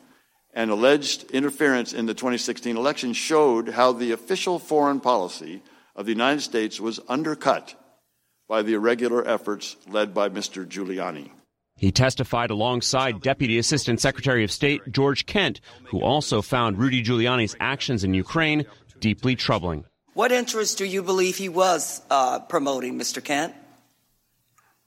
[0.54, 5.62] and alleged interference in the 2016 election showed how the official foreign policy
[5.94, 7.74] of the United States was undercut
[8.48, 10.66] by the irregular efforts led by Mr.
[10.66, 11.30] Giuliani.
[11.76, 17.56] He testified alongside Deputy Assistant Secretary of State George Kent, who also found Rudy Giuliani's
[17.58, 18.64] actions in Ukraine
[19.00, 19.84] deeply troubling.
[20.14, 23.22] What interest do you believe he was uh, promoting, Mr.
[23.22, 23.54] Kent?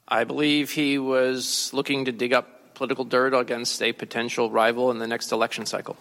[0.07, 4.99] I believe he was looking to dig up political dirt against a potential rival in
[4.99, 5.97] the next election cycle.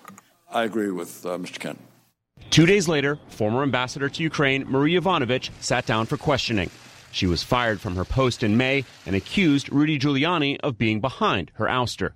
[0.49, 1.59] I agree with uh, Mr.
[1.59, 1.81] Kent.
[2.51, 6.71] Two days later, former ambassador to Ukraine, Marie Yovanovitch, sat down for questioning.
[7.11, 11.51] She was fired from her post in May and accused Rudy Giuliani of being behind
[11.55, 12.13] her ouster.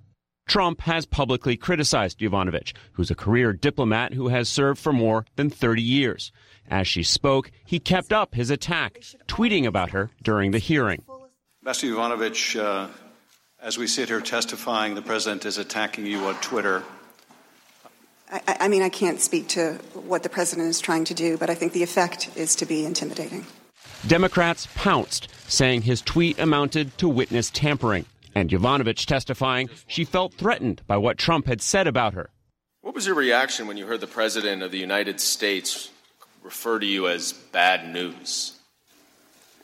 [0.47, 5.49] Trump has publicly criticized Yovanovitch, who's a career diplomat who has served for more than
[5.49, 6.31] 30 years.
[6.69, 11.03] As she spoke, he kept up his attack, tweeting about her during the hearing.
[11.63, 12.87] Ambassador Yovanovitch, uh,
[13.61, 16.83] as we sit here testifying, the president is attacking you on Twitter.
[18.31, 21.49] I, I mean, I can't speak to what the president is trying to do, but
[21.49, 23.45] I think the effect is to be intimidating.
[24.07, 28.05] Democrats pounced, saying his tweet amounted to witness tampering.
[28.33, 32.29] And Yovanovitch testifying she felt threatened by what Trump had said about her.
[32.81, 35.91] What was your reaction when you heard the President of the United States
[36.41, 38.57] refer to you as bad news?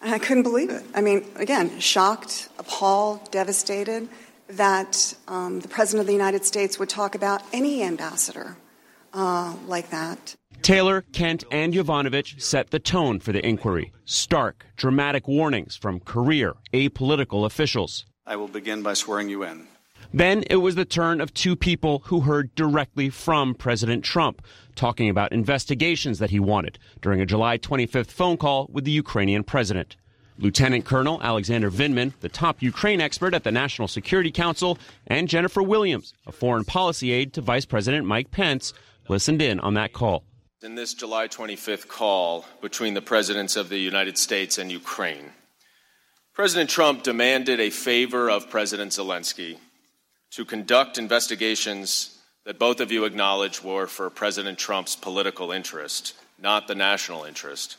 [0.02, 0.84] I couldn't believe it.
[0.94, 4.08] I mean, again, shocked, appalled, devastated
[4.50, 8.58] that um, the President of the United States would talk about any ambassador
[9.14, 10.36] uh, like that.
[10.62, 13.94] Taylor, Kent, and Yovanovitch set the tone for the inquiry.
[14.06, 18.06] Stark, dramatic warnings from career, apolitical officials.
[18.26, 19.68] I will begin by swearing you in.
[20.14, 24.42] Then it was the turn of two people who heard directly from President Trump,
[24.76, 29.44] talking about investigations that he wanted during a July 25th phone call with the Ukrainian
[29.44, 29.96] president.
[30.40, 35.64] Lieutenant Colonel Alexander Vindman, the top Ukraine expert at the National Security Council, and Jennifer
[35.64, 38.74] Williams, a foreign policy aide to Vice President Mike Pence,
[39.10, 40.24] listened in on that call.
[40.64, 45.32] In this July 25th call between the presidents of the United States and Ukraine,
[46.34, 49.58] President Trump demanded a favor of President Zelensky
[50.32, 56.68] to conduct investigations that both of you acknowledge were for President Trump's political interest not
[56.68, 57.78] the national interest,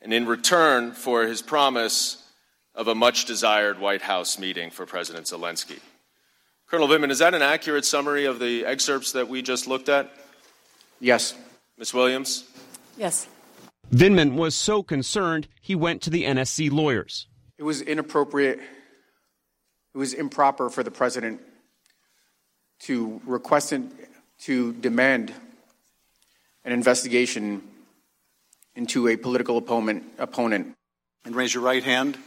[0.00, 2.22] and in return for his promise
[2.74, 5.80] of a much desired White House meeting for President Zelensky.
[6.66, 10.10] Colonel Vindman, is that an accurate summary of the excerpts that we just looked at?
[10.98, 11.34] Yes.
[11.78, 11.92] Ms.
[11.92, 12.44] Williams?
[12.96, 13.26] Yes.
[13.92, 17.26] Vindman was so concerned he went to the NSC lawyers.
[17.58, 21.40] It was inappropriate, it was improper for the president
[22.80, 23.92] to request and
[24.40, 25.32] to demand
[26.64, 27.62] an investigation
[28.74, 30.74] into a political opponent, opponent.
[31.24, 32.18] And raise your right hand.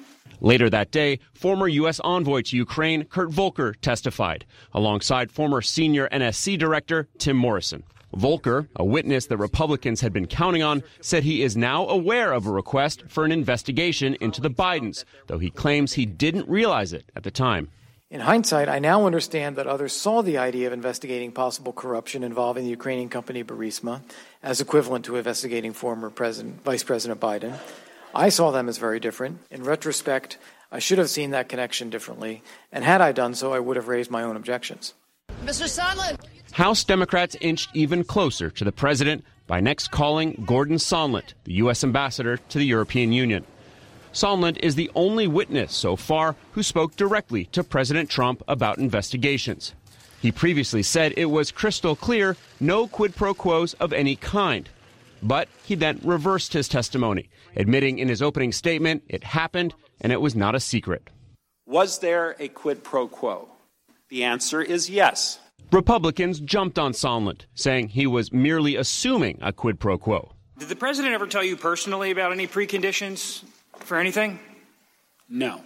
[0.41, 1.99] Later that day, former U.S.
[1.99, 7.83] envoy to Ukraine, Kurt Volker, testified, alongside former senior NSC director Tim Morrison.
[8.17, 12.47] Volker, a witness that Republicans had been counting on, said he is now aware of
[12.47, 17.06] a request for an investigation into the Bidens, though he claims he didn't realize it
[17.15, 17.69] at the time.
[18.10, 22.63] In hindsight, I now understand that others saw the idea of investigating possible corruption involving
[22.63, 24.01] the Ukrainian company Burisma
[24.41, 27.60] as equivalent to investigating former President, Vice President Biden.
[28.15, 29.41] I saw them as very different.
[29.51, 30.39] In retrospect,
[30.71, 33.89] I should have seen that connection differently, and had I done so, I would have
[33.89, 34.93] raised my own objections.
[35.47, 35.63] Mr.
[35.63, 36.17] Sondland.
[36.51, 41.85] House Democrats inched even closer to the president by next calling Gordon Sondland, the U.S.
[41.85, 43.45] ambassador to the European Union.
[44.11, 49.73] Sondland is the only witness so far who spoke directly to President Trump about investigations.
[50.21, 54.67] He previously said it was crystal clear no quid pro quos of any kind.
[55.23, 60.19] But he then reversed his testimony, admitting in his opening statement it happened and it
[60.19, 61.09] was not a secret.
[61.65, 63.47] Was there a quid pro quo?
[64.09, 65.39] The answer is yes.
[65.71, 70.33] Republicans jumped on Sondland, saying he was merely assuming a quid pro quo.
[70.57, 73.43] Did the president ever tell you personally about any preconditions
[73.79, 74.39] for anything?
[75.29, 75.61] No.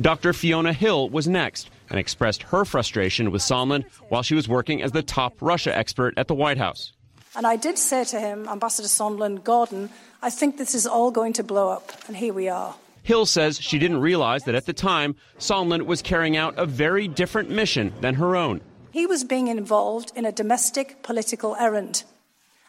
[0.00, 0.32] Dr.
[0.32, 4.92] Fiona Hill was next and expressed her frustration with Sondland while she was working as
[4.92, 6.92] the top Russia expert at the White House.
[7.34, 9.88] And I did say to him, Ambassador Sondland, Gordon,
[10.20, 12.74] I think this is all going to blow up, and here we are.
[13.02, 17.08] Hill says she didn't realize that at the time, Sondland was carrying out a very
[17.08, 18.60] different mission than her own.
[18.92, 22.04] He was being involved in a domestic political errand,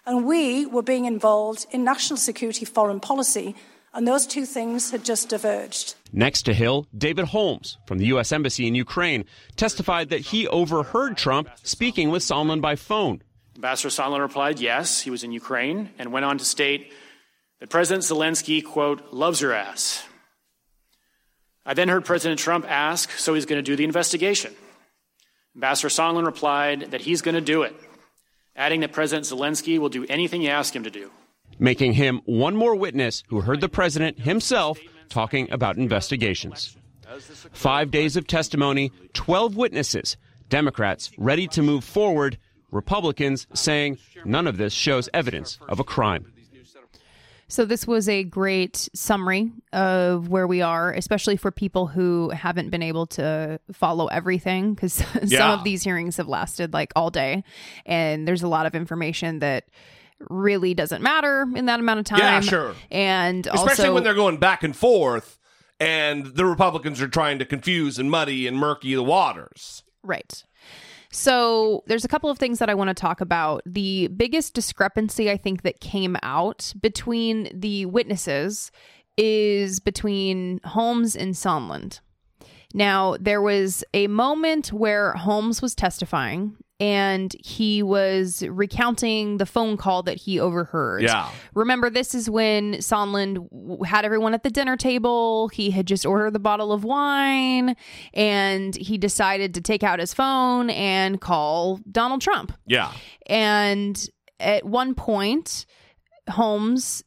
[0.05, 3.55] and we were being involved in national security foreign policy,
[3.93, 5.95] and those two things had just diverged.
[6.11, 8.31] Next to Hill, David Holmes from the U.S.
[8.31, 13.21] Embassy in Ukraine testified that he overheard Trump speaking with Sondland by phone.
[13.55, 16.91] Ambassador Sondland replied, yes, he was in Ukraine, and went on to state
[17.59, 20.03] that President Zelensky, quote, loves your ass.
[21.65, 24.53] I then heard President Trump ask, so he's going to do the investigation.
[25.55, 27.75] Ambassador Sondland replied that he's going to do it,
[28.55, 31.09] adding that President Zelensky will do anything you ask him to do.
[31.59, 36.75] Making him one more witness who heard the president himself talking about investigations.
[37.51, 40.17] Five days of testimony, 12 witnesses,
[40.49, 42.37] Democrats ready to move forward,
[42.71, 46.32] Republicans saying none of this shows evidence of a crime.
[47.47, 52.69] So, this was a great summary of where we are, especially for people who haven't
[52.69, 54.93] been able to follow everything because
[55.25, 57.43] some of these hearings have lasted like all day.
[57.85, 59.65] And there's a lot of information that
[60.29, 62.19] really doesn't matter in that amount of time.
[62.19, 62.75] Yeah, sure.
[62.89, 65.39] And Especially also, when they're going back and forth
[65.79, 69.83] and the Republicans are trying to confuse and muddy and murky the waters.
[70.03, 70.43] Right.
[71.13, 73.61] So there's a couple of things that I want to talk about.
[73.67, 78.71] The biggest discrepancy I think that came out between the witnesses
[79.15, 81.99] is between Holmes and Sondland.
[82.73, 89.77] Now, there was a moment where Holmes was testifying and he was recounting the phone
[89.77, 91.03] call that he overheard.
[91.03, 91.29] Yeah.
[91.53, 95.49] Remember, this is when Sondland w- had everyone at the dinner table.
[95.49, 97.75] He had just ordered the bottle of wine
[98.13, 102.51] and he decided to take out his phone and call Donald Trump.
[102.65, 102.91] Yeah.
[103.27, 104.09] And
[104.39, 105.65] at one point,
[106.29, 107.03] Holmes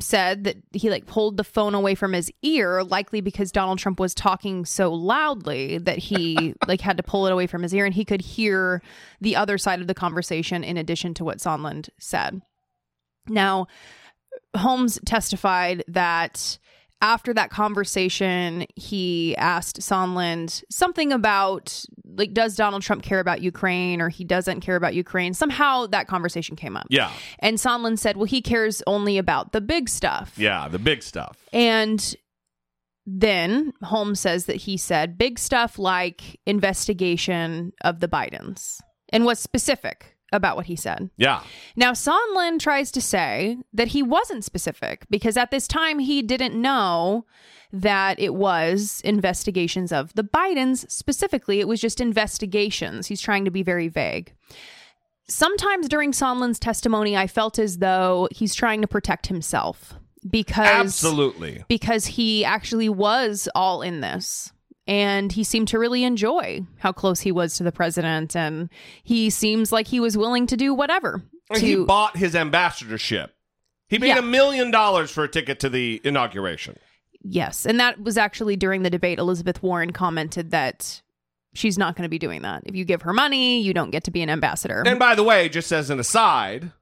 [0.00, 3.98] said that he like pulled the phone away from his ear, likely because Donald Trump
[3.98, 7.84] was talking so loudly that he like had to pull it away from his ear
[7.84, 8.80] and he could hear
[9.20, 12.42] the other side of the conversation in addition to what Sondland said.
[13.26, 13.66] Now,
[14.56, 16.58] Holmes testified that
[17.02, 24.00] after that conversation, he asked Sondland something about like, does Donald Trump care about Ukraine
[24.00, 25.32] or he doesn't care about Ukraine?
[25.32, 26.86] Somehow that conversation came up.
[26.90, 27.10] Yeah.
[27.38, 30.34] And Sondland said, well, he cares only about the big stuff.
[30.36, 31.38] Yeah, the big stuff.
[31.52, 32.14] And
[33.06, 38.78] then Holmes says that he said big stuff like investigation of the Bidens
[39.10, 41.10] and was specific about what he said.
[41.16, 41.42] Yeah.
[41.76, 46.54] Now, Sondland tries to say that he wasn't specific because at this time he didn't
[46.60, 47.26] know
[47.72, 51.60] that it was investigations of the Bidens specifically.
[51.60, 53.06] It was just investigations.
[53.06, 54.32] He's trying to be very vague.
[55.28, 59.94] sometimes during Sondland's testimony, I felt as though he's trying to protect himself
[60.28, 61.64] because Absolutely.
[61.68, 64.52] because he actually was all in this.
[64.90, 68.34] And he seemed to really enjoy how close he was to the president.
[68.34, 68.68] And
[69.04, 71.22] he seems like he was willing to do whatever.
[71.48, 73.32] And to, he bought his ambassadorship.
[73.88, 74.18] He paid Yeah.
[74.18, 76.76] a million dollars for a ticket to the inauguration.
[77.22, 77.66] Yes.
[77.66, 79.20] And that was actually during the debate.
[79.20, 81.00] Elizabeth Warren commented that
[81.54, 82.62] she's not going to be doing that.
[82.66, 84.82] If you give her money, you don't get to be an ambassador.
[84.84, 86.72] And by the way, just as an aside,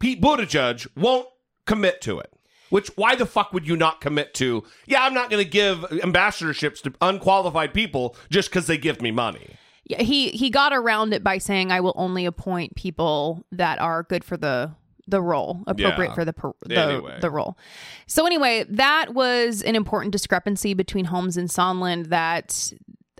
[0.00, 1.28] Pete Buttigieg won't
[1.64, 2.32] commit to it.
[2.70, 4.64] Which why the fuck would you not commit to?
[4.86, 9.10] Yeah, I'm not going to give ambassadorships to unqualified people just because they give me
[9.10, 9.56] money.
[9.84, 14.02] Yeah, he he got around it by saying I will only appoint people that are
[14.02, 14.72] good for the
[15.08, 16.14] the role, appropriate Yeah.
[16.14, 17.18] for the per, the, Anyway.
[17.20, 17.56] the role.
[18.08, 22.72] So anyway, that was an important discrepancy between Holmes and Sondland that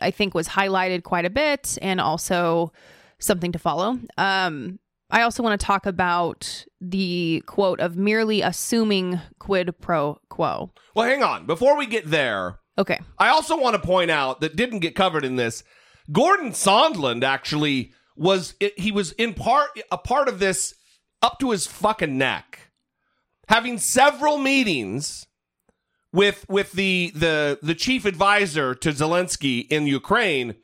[0.03, 2.73] I think was highlighted quite a bit and also
[3.21, 4.01] something to follow.
[4.19, 4.81] Um
[5.11, 10.73] I also want to talk about the quote of merely assuming quid pro quo.
[10.95, 11.47] Well, hang on.
[11.47, 12.99] Before we get there, Okay.
[13.19, 15.65] I also want to point out that didn't get covered in this.
[16.13, 20.75] Gordon Sondland actually was he was in part a part of this
[21.23, 22.71] up to his fucking neck,
[23.49, 25.27] having several meetings
[26.13, 30.57] with with the the the chief advisor to Zelensky in Ukraine,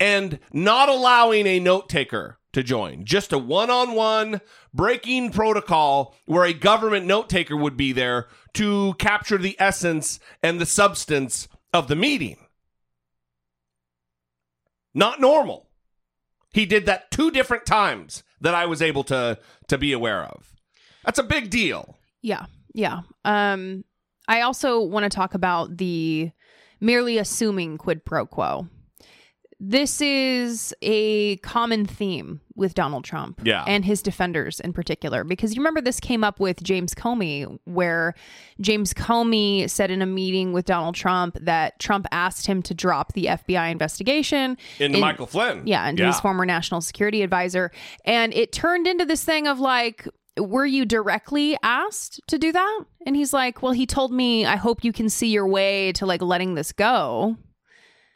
[0.00, 3.04] and not allowing a note taker to join.
[3.04, 4.40] Just a one on one
[4.72, 10.58] breaking protocol where a government note taker would be there to capture the essence and
[10.58, 12.38] the substance of the meeting.
[14.94, 15.68] Not normal.
[16.54, 19.38] He did that two different times that I was able to
[19.68, 20.50] to be aware of.
[21.04, 21.98] That's a big deal.
[22.22, 22.46] Yeah.
[22.72, 23.00] Yeah.
[23.26, 23.84] Um
[24.28, 26.30] I also want to talk about the
[26.80, 28.66] merely assuming quid pro quo.
[29.60, 33.64] This is a common theme with Donald Trump Yeah.
[33.66, 38.14] and his defenders in particular, because you remember this came up with James Comey, where
[38.60, 43.12] James Comey said in a meeting with Donald Trump that Trump asked him to drop
[43.12, 45.62] the FBI investigation Into in- Michael Flynn.
[45.66, 46.08] Yeah, into Yeah.
[46.08, 47.70] his former national security advisor.
[48.04, 52.80] And it turned into this thing of like, were you directly asked to do that?
[53.06, 56.04] And he's like, well, he told me, I hope you can see your way to
[56.04, 57.36] like letting this go.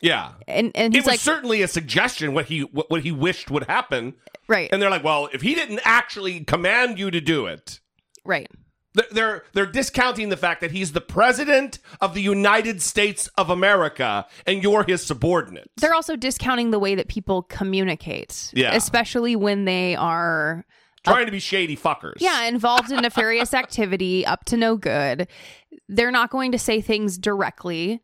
[0.01, 0.33] Yeah.
[0.49, 3.65] And and it was like, certainly a suggestion what he what, what he wished would
[3.65, 4.15] happen.
[4.49, 4.69] Right.
[4.73, 7.81] And they're like, well, if he didn't actually command you to do it,
[8.25, 8.49] right.
[8.95, 13.51] they're they're, they're discounting the fact that he's the president of the United States of
[13.51, 15.71] America and you're his subordinate.
[15.77, 18.53] They're also discounting the way that people communicate.
[18.55, 18.75] Yeah.
[18.75, 20.65] Especially when they are
[21.05, 22.17] uh, Trying to be shady fuckers.
[22.19, 25.29] Yeah, involved in nefarious activity, up to no good.
[25.89, 28.03] They're not going to say things directly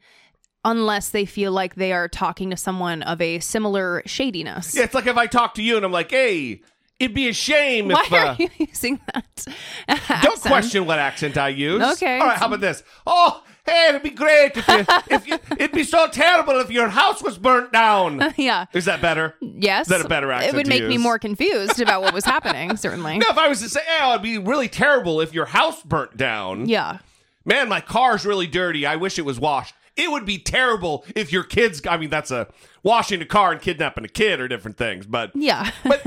[0.67, 4.75] unless they feel like they are talking to someone of a similar shadiness.
[4.75, 6.61] Yeah, it's like if I talk to you and I'm like, hey,
[6.99, 8.13] it'd be a shame Why if.
[8.13, 9.47] Uh, are you using that?
[10.23, 11.83] don't question what accent I use.
[11.95, 12.19] Okay.
[12.19, 12.83] All right, how about this?
[13.07, 16.89] Oh, hey, it'd be great if you, if you, it'd be so terrible if your
[16.89, 18.35] house was burnt down.
[18.37, 18.67] yeah.
[18.73, 19.37] Is that better?
[19.41, 19.87] Yes.
[19.87, 22.77] Is that a better accent It would make me more confused about what was happening,
[22.77, 23.19] certainly.
[23.19, 26.17] No, if I was to say, oh, it'd be really terrible if your house burnt
[26.17, 26.69] down.
[26.69, 26.99] Yeah.
[27.45, 28.85] Man, my car's really dirty.
[28.85, 29.73] I wish it was washed.
[29.97, 31.81] It would be terrible if your kids.
[31.89, 32.49] I mean, that's a
[32.83, 35.71] washing a car and kidnapping a kid are different things, but Yeah.
[35.85, 36.03] but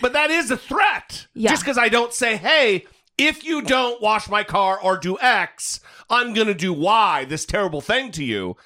[0.00, 1.26] but that is a threat.
[1.34, 1.50] Yeah.
[1.50, 5.80] Just because I don't say, hey, if you don't wash my car or do X,
[6.08, 7.24] I'm gonna do Y.
[7.26, 8.56] This terrible thing to you.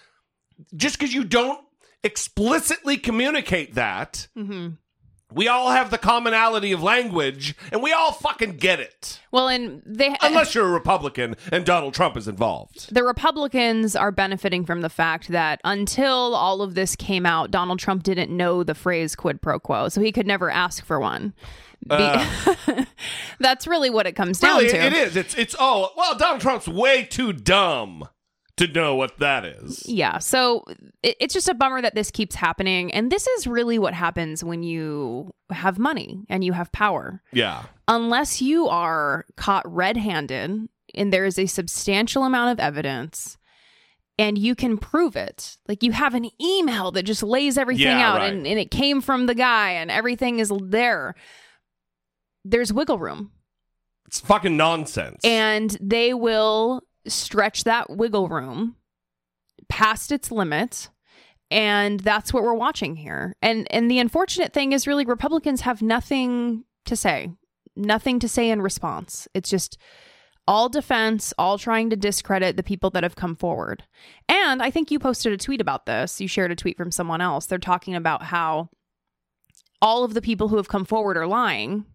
[0.77, 1.61] Just because you don't
[2.03, 4.69] explicitly communicate that, hmm
[5.35, 9.21] we all have the commonality of language, and we all fucking get it.
[9.33, 12.95] Well, and they Unless you're a Republican and Donald Trump is involved.
[12.95, 17.79] the Republicans are benefiting from the fact that until all of this came out, Donald
[17.81, 21.35] Trump didn't know the phrase quid pro quo, so he could never ask for one.
[21.87, 22.25] Be-
[23.41, 24.69] That's really what it comes down Uh.
[24.69, 24.77] To.
[24.87, 25.17] it is.
[25.17, 28.09] It's it's oh well, Donald Trump's way too dumb
[28.57, 29.83] to know what that is.
[29.87, 30.19] Yeah.
[30.19, 30.65] So
[31.03, 32.93] it, it's just a bummer that this keeps happening.
[32.93, 37.23] And this is really what happens when you have money and you have power.
[37.33, 37.65] Yeah.
[37.89, 43.37] Unless you are caught red handed and there is a substantial amount of evidence
[44.19, 45.57] and you can prove it.
[45.67, 48.33] Like you have an email that just lays everything Yeah, out right.
[48.33, 51.17] and, and it came from the guy and everything is there.
[52.45, 53.33] There's wiggle room.
[54.07, 55.21] It's fucking nonsense.
[55.25, 58.77] And they will stretch that wiggle room
[59.69, 60.91] past its limit.
[61.51, 63.37] And that's what we're watching here.
[63.43, 67.31] And and the unfortunate thing is really Republicans have nothing to say.
[67.77, 69.29] Nothing to say in response.
[69.35, 69.79] It's just
[70.47, 73.85] all defense, all trying to discredit the people that have come forward.
[74.29, 76.21] And I think you posted a tweet about this.
[76.21, 77.47] You shared a tweet from someone else.
[77.47, 78.69] They're talking about how
[79.81, 81.87] all of the people who have come forward are lying.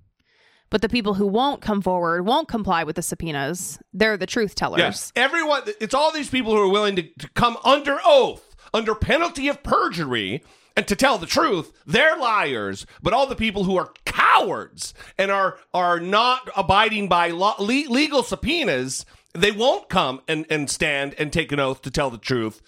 [0.70, 4.56] But the people who won't come forward, won't comply with the subpoenas, they're the truth
[4.56, 4.80] tellers.
[4.80, 5.12] Yes.
[5.16, 9.48] Everyone, it's all these people who are willing to, to come under oath, under penalty
[9.48, 10.44] of perjury,
[10.78, 11.74] and to tell the truth.
[11.86, 12.86] They're liars.
[13.02, 17.90] But all the people who are cowards and are are not abiding by lo- le-
[17.90, 22.18] legal subpoenas, they won't come and, and stand and take an oath to tell the
[22.18, 22.62] truth.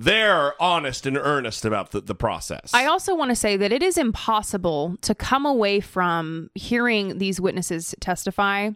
[0.00, 2.72] They're honest and earnest about the, the process.
[2.72, 7.40] I also want to say that it is impossible to come away from hearing these
[7.40, 8.70] witnesses testify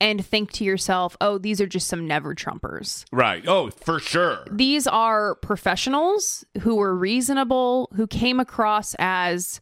[0.00, 3.04] and think to yourself, oh, these are just some never Trumpers.
[3.12, 3.46] right.
[3.46, 4.44] Oh, for sure.
[4.50, 9.60] These are professionals who were reasonable, who came across as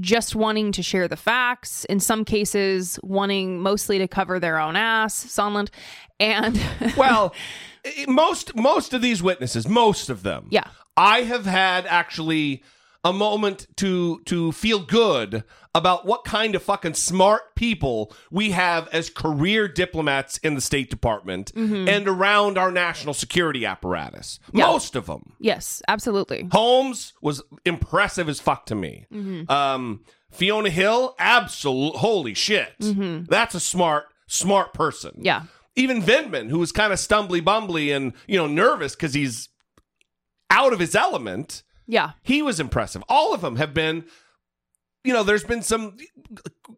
[0.00, 4.76] just wanting to share the facts, in some cases, wanting mostly to cover their own
[4.76, 5.68] ass, Sondland.
[6.18, 6.60] And
[6.96, 7.34] well,
[8.06, 10.64] most most of these witnesses, most of them, Yeah.
[10.96, 12.62] I have had actually
[13.04, 18.88] a moment to to feel good about what kind of fucking smart people we have
[18.88, 21.88] as career diplomats in the State Department Mhm.
[21.88, 24.40] and around our national security apparatus.
[24.52, 24.66] Yeah.
[24.66, 25.34] Most of them.
[25.38, 26.48] yes, absolutely.
[26.50, 29.06] Holmes was impressive as fuck to me.
[29.12, 29.48] Mhm.
[29.48, 30.00] Um,
[30.32, 32.78] Fiona Hill, absolute holy shit.
[32.80, 33.28] Mhm.
[33.28, 35.12] That's a smart, smart person.
[35.22, 35.42] Yeah.
[35.78, 39.48] Even Vindman, who was kind of stumbly bumbly and you know nervous because he's
[40.50, 41.62] out of his element.
[41.86, 42.12] Yeah.
[42.22, 43.02] He was impressive.
[43.08, 44.04] All of them have been.
[45.04, 45.96] You know, there's been some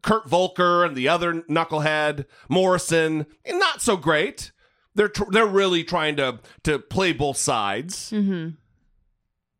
[0.02, 4.52] Kurt Volker and the other knucklehead Morrison, not so great.
[4.94, 8.10] They're tr- they're really trying to to play both sides.
[8.10, 8.50] Mm-hmm.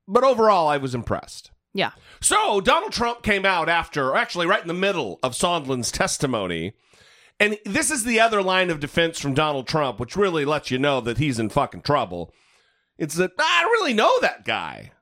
[0.06, 1.50] But overall, I was impressed.
[1.72, 1.92] Yeah.
[2.20, 6.72] So Donald Trump came out after, actually right in the middle of Sondland's testimony.
[7.40, 10.78] And this is the other line of defense from Donald Trump, which really lets you
[10.78, 12.34] know that he's in fucking trouble.
[12.98, 14.92] It's that I don't really know that guy.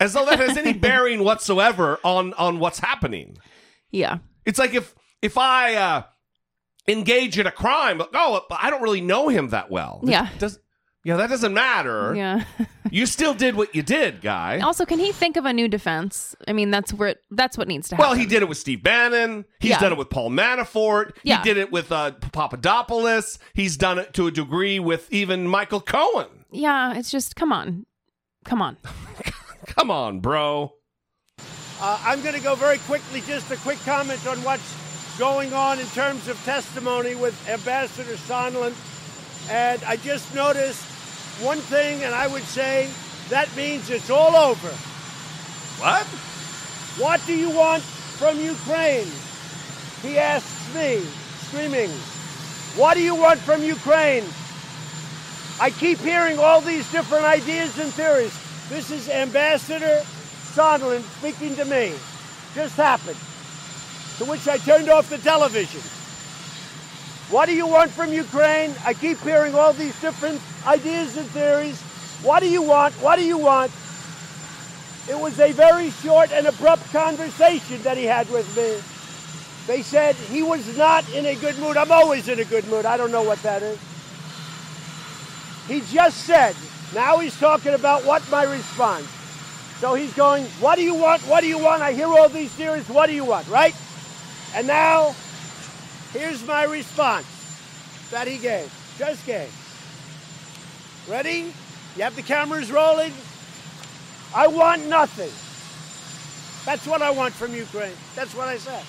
[0.00, 3.38] As though that has any bearing whatsoever on on what's happening.
[3.92, 4.18] Yeah.
[4.44, 4.92] It's like if
[5.22, 6.02] if I uh
[6.88, 10.00] engage in a crime, but oh, I don't really know him that well.
[10.02, 10.28] Yeah.
[10.38, 10.58] Does
[11.04, 12.14] yeah, that doesn't matter.
[12.14, 12.44] Yeah.
[12.90, 14.58] you still did what you did, guy.
[14.60, 16.34] Also, can he think of a new defense?
[16.48, 18.08] I mean, that's where that's what needs to happen.
[18.10, 19.44] Well, he did it with Steve Bannon.
[19.60, 19.80] He's Yeah.
[19.80, 21.12] done it with Paul Manafort.
[21.22, 21.38] Yeah.
[21.38, 23.38] He did it with uh, Papadopoulos.
[23.52, 26.28] He's done it to a degree with even Michael Cohen.
[26.50, 27.86] Yeah, it's just come on,
[28.44, 28.76] come on.
[29.66, 30.74] Come on, bro.
[31.80, 35.80] Uh, I'm going to go very quickly, just a quick comment on what's going on
[35.80, 38.74] in terms of testimony with Ambassador Sondland.
[39.50, 40.84] And I just noticed
[41.40, 42.88] one thing, and I would say
[43.30, 44.68] that means it's all over.
[45.80, 46.06] What?
[46.98, 49.08] What do you want from Ukraine?
[50.02, 51.00] He asks me,
[51.48, 51.90] screaming,
[52.76, 54.24] What do you want from Ukraine?
[55.60, 58.36] I keep hearing all these different ideas and theories.
[58.68, 60.02] This is Ambassador
[60.54, 61.94] Sondland speaking to me.
[62.54, 63.16] Just happened.
[64.18, 65.80] To which I turned off the television.
[67.30, 68.74] What do you want from Ukraine?
[68.84, 71.80] I keep hearing all these different ideas and theories.
[72.22, 72.94] What do you want?
[72.94, 73.72] What do you want?
[75.08, 78.80] It was a very short and abrupt conversation that he had with me.
[79.66, 81.76] They said he was not in a good mood.
[81.76, 82.86] I'm always in a good mood.
[82.86, 83.78] I don't know what that is.
[85.66, 86.54] He just said,
[86.94, 89.08] now he's talking about what my response.
[89.80, 91.22] So he's going, What do you want?
[91.22, 91.82] What do you want?
[91.82, 92.88] I hear all these theories.
[92.88, 93.48] What do you want?
[93.48, 93.74] Right?
[94.54, 95.14] And now,
[96.14, 97.26] here's my response
[98.10, 98.72] that he gave.
[98.98, 99.52] Just gave.
[101.08, 101.52] Ready?
[101.96, 103.12] You have the cameras rolling?
[104.34, 105.30] I want nothing.
[106.64, 107.92] That's what I want from Ukraine.
[108.14, 108.82] That's what I said.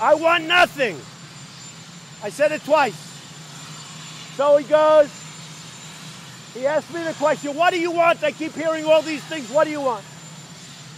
[0.00, 1.00] I want nothing.
[2.22, 2.94] I said it twice.
[4.36, 5.08] So he goes,
[6.52, 8.22] he asked me the question, What do you want?
[8.22, 9.50] I keep hearing all these things.
[9.50, 10.04] What do you want?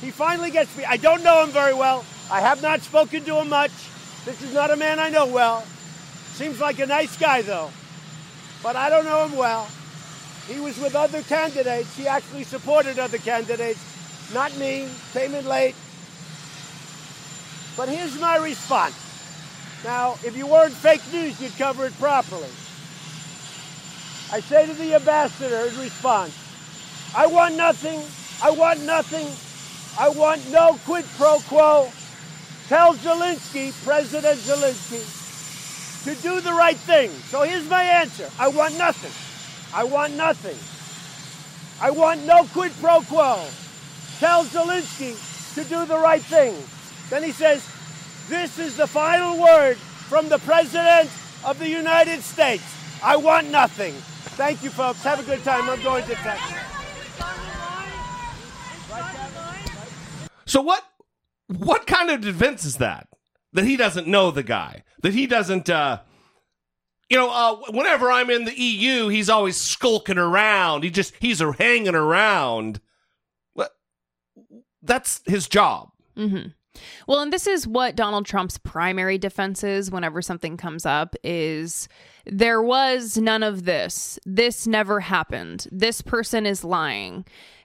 [0.00, 0.84] He finally gets me.
[0.84, 2.04] I don't know him very well.
[2.30, 3.72] I have not spoken to him much.
[4.24, 5.64] This is not a man I know well.
[6.32, 7.70] Seems like a nice guy, though.
[8.62, 9.68] But I don't know him well.
[10.46, 11.96] He was with other candidates.
[11.96, 13.80] He actually supported other candidates.
[14.32, 14.88] Not me.
[15.12, 15.74] Came in late.
[17.76, 18.96] But here's my response.
[19.84, 22.50] Now, if you weren't fake news, you'd cover it properly.
[24.32, 26.34] I say to the ambassador in response,
[27.16, 28.02] I want nothing.
[28.42, 29.26] I want nothing.
[29.98, 31.90] I want no quid pro quo.
[32.68, 35.00] Tell Zelensky, President Zelensky,
[36.04, 37.10] to do the right thing.
[37.30, 38.28] So here's my answer.
[38.38, 39.10] I want nothing.
[39.74, 40.56] I want nothing.
[41.80, 43.42] I want no quid pro quo.
[44.18, 45.16] Tell Zelensky
[45.54, 46.54] to do the right thing.
[47.08, 47.66] Then he says,
[48.28, 51.08] This is the final word from the President
[51.46, 52.64] of the United States.
[53.02, 53.94] I want nothing.
[54.36, 55.02] Thank you, folks.
[55.04, 55.70] Have a good time.
[55.70, 56.54] I'm going to Texas.
[60.44, 60.88] So what
[61.49, 63.09] what kind of defense is that?
[63.53, 64.84] That he doesn't know the guy.
[65.03, 65.68] That he doesn't.
[65.68, 66.01] uh
[67.11, 70.84] you know, uh, whenever I'm in the EU, he's always skulking around.
[70.84, 72.80] He just he's hanging around.
[74.82, 75.90] That's his job.
[76.16, 76.49] Mm-hmm.
[77.07, 81.88] Well, and this is what Donald Trump's primary defense is whenever something comes up is
[82.26, 84.18] there was none of this.
[84.24, 85.66] This never happened.
[85.72, 87.24] This person is lying.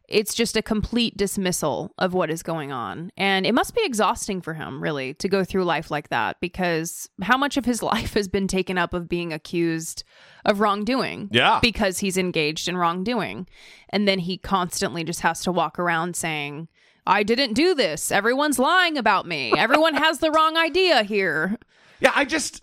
[0.09, 3.09] It's just a complete dismissal of what is going on.
[3.15, 7.09] And it must be exhausting for him, really, to go through life like that because
[7.21, 10.03] how much of his life has been taken up of being accused
[10.45, 11.29] of wrongdoing?
[11.31, 11.59] Yeah.
[11.61, 13.47] Because he's engaged in wrongdoing.
[13.89, 16.67] And then he constantly just has to walk around saying,
[17.05, 18.11] I didn't do this.
[18.11, 19.53] Everyone's lying about me.
[19.57, 21.57] Everyone has the wrong idea here.
[21.99, 22.61] Yeah, I just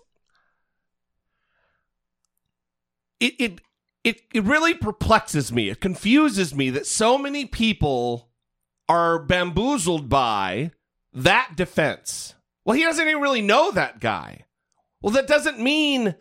[3.19, 3.61] it it
[4.03, 5.69] it it really perplexes me.
[5.69, 8.29] It confuses me that so many people
[8.89, 10.71] are bamboozled by
[11.13, 12.35] that defense.
[12.65, 14.45] Well, he doesn't even really know that guy.
[15.01, 16.15] Well, that doesn't mean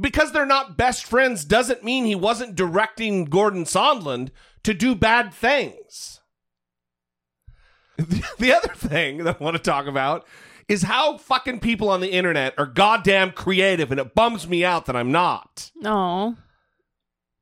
[0.00, 4.30] because they're not best friends doesn't mean he wasn't directing Gordon Sondland
[4.62, 6.20] to do bad things.
[8.38, 10.26] The other thing that I want to talk about
[10.68, 14.86] is how fucking people on the internet are goddamn creative, and it bums me out
[14.86, 15.70] that I'm not.
[15.84, 16.36] Oh.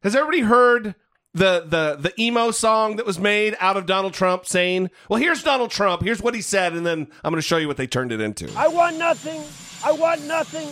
[0.03, 0.95] Has everybody heard
[1.35, 5.43] the the the emo song that was made out of Donald Trump saying, "Well, here's
[5.43, 6.03] Donald Trump.
[6.03, 8.21] Here's what he said," and then I'm going to show you what they turned it
[8.21, 8.49] into.
[8.57, 9.43] I want nothing.
[9.85, 10.69] I want nothing.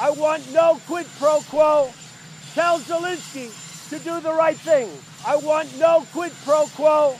[0.00, 1.92] I want no quid pro quo.
[2.54, 3.50] Tell Zelensky
[3.90, 4.90] to do the right thing.
[5.24, 7.16] I want no quid pro quo.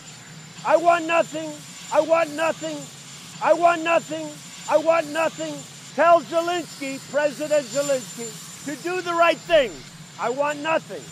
[0.66, 1.51] I want nothing.
[1.93, 2.76] I want nothing.
[3.43, 4.28] I want nothing.
[4.68, 5.55] I want nothing.
[5.95, 9.70] Tell Zelensky, President Zelensky, to do the right thing.
[10.20, 11.03] I want nothing.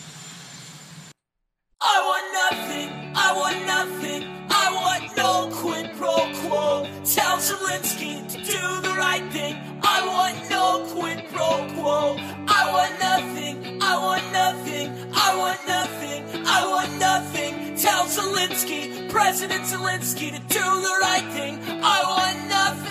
[1.79, 6.87] I want nothing, I want nothing, I want no quid pro quo.
[7.05, 9.55] Tell Zelensky to do the right thing.
[9.83, 12.17] I want no quid pro quo.
[12.47, 17.75] I want nothing, I want nothing, I want nothing, I want nothing.
[17.77, 21.59] Tell Zelensky, President Zelensky, to do the right thing.
[21.83, 22.87] I want nothing.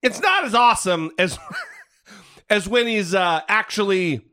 [0.00, 1.40] It's not as awesome as
[2.50, 4.31] as when he's uh, actually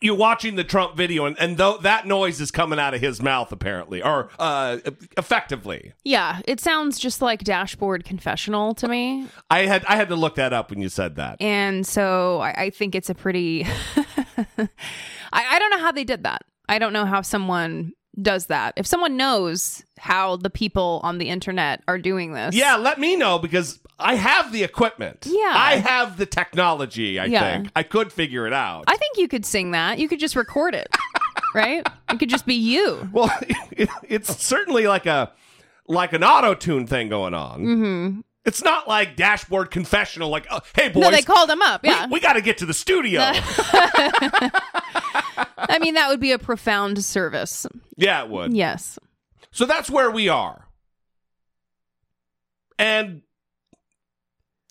[0.00, 3.22] you're watching the Trump video, and and though that noise is coming out of his
[3.22, 4.78] mouth apparently, or uh,
[5.16, 5.92] effectively.
[6.04, 9.26] Yeah, it sounds just like dashboard confessional to me.
[9.50, 11.36] I had I had to look that up when you said that.
[11.40, 13.64] And so I, I think it's a pretty.
[14.58, 14.68] I,
[15.32, 16.42] I don't know how they did that.
[16.68, 18.74] I don't know how someone does that.
[18.76, 22.54] If someone knows how the people on the internet are doing this.
[22.54, 25.26] Yeah, let me know because I have the equipment.
[25.28, 25.52] Yeah.
[25.54, 27.40] I have the technology, I Yeah.
[27.58, 27.70] think.
[27.76, 28.84] I could figure it out.
[28.86, 29.98] I think you could sing that.
[29.98, 30.88] You could just record it,
[31.54, 31.86] right?
[32.10, 33.08] It could just be you.
[33.12, 33.30] Well,
[33.70, 35.32] it, it's certainly like a
[35.88, 37.60] like an auto tune thing going on.
[37.60, 38.20] Mm-hmm.
[38.46, 40.30] It's not like dashboard confessional.
[40.30, 41.82] Like, oh, hey boys, No, they called him up.
[41.82, 42.06] we- Yeah.
[42.10, 43.20] we, got to get to the studio.
[45.58, 47.66] I mean, that would be a profound service.
[47.96, 48.52] yeah, it would.
[48.56, 48.98] Yes.
[49.50, 50.66] So that's where we are,
[52.78, 53.22] and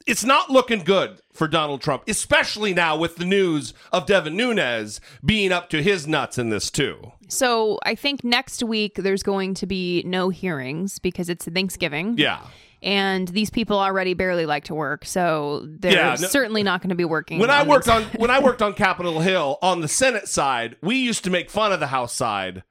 [0.05, 5.01] it's not looking good for Donald Trump, especially now with the news of Devin Nunes
[5.23, 7.11] being up to his nuts in this too.
[7.29, 12.15] So I think next week there's going to be no hearings because it's Thanksgiving.
[12.19, 12.41] Yeah.
[12.85, 16.89] And these people already barely like to work, so they're Yeah, no- certainly not going
[16.91, 17.39] to be working.
[17.39, 20.95] When I worked on when I worked on Capitol Hill on the Senate side, we
[20.97, 22.63] used to make fun of the House side,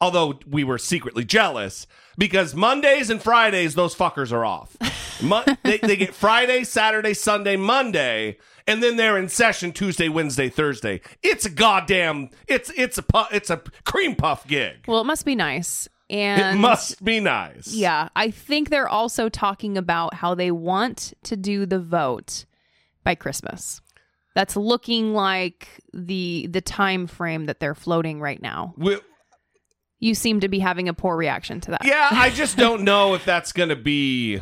[0.00, 4.74] although we were secretly jealous because Mondays and Fridays those fuckers are off.
[5.22, 10.48] Mon- they, they get Friday, Saturday, Sunday, Monday, and then they're in session Tuesday, Wednesday,
[10.48, 11.02] Thursday.
[11.22, 14.86] It's a goddamn it's it's a pu- it's a cream puff gig.
[14.88, 15.88] Well, it must be nice.
[16.10, 17.68] And it must be nice.
[17.74, 22.44] Yeah, I think they're also talking about how they want to do the vote
[23.04, 23.80] by Christmas.
[24.34, 28.74] That's looking like the the time frame that they're floating right now.
[28.76, 29.00] We-
[30.00, 31.84] you seem to be having a poor reaction to that.
[31.84, 34.40] Yeah, I just don't know if that's going to be,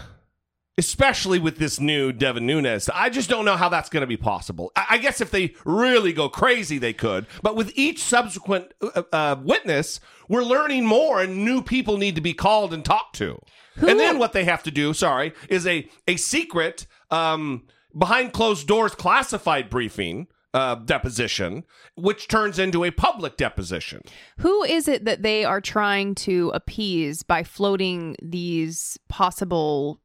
[0.79, 2.91] especially with this new Devin Nunes.
[2.93, 4.73] I just don't know how that's going to be possible.
[4.77, 7.27] I, I guess if they really go crazy, they could.
[7.43, 12.21] But with each subsequent uh, uh, witness, we're learning more, and new people need to
[12.21, 13.41] be called and talked to.
[13.77, 17.67] And then what they have to do, sorry, is a a secret, um,
[17.97, 20.29] behind closed doors, classified briefing.
[20.55, 21.65] Uh, deposition,
[21.97, 24.01] which turns into a public deposition.
[24.39, 30.01] Who is it that they are trying to appease by floating these possible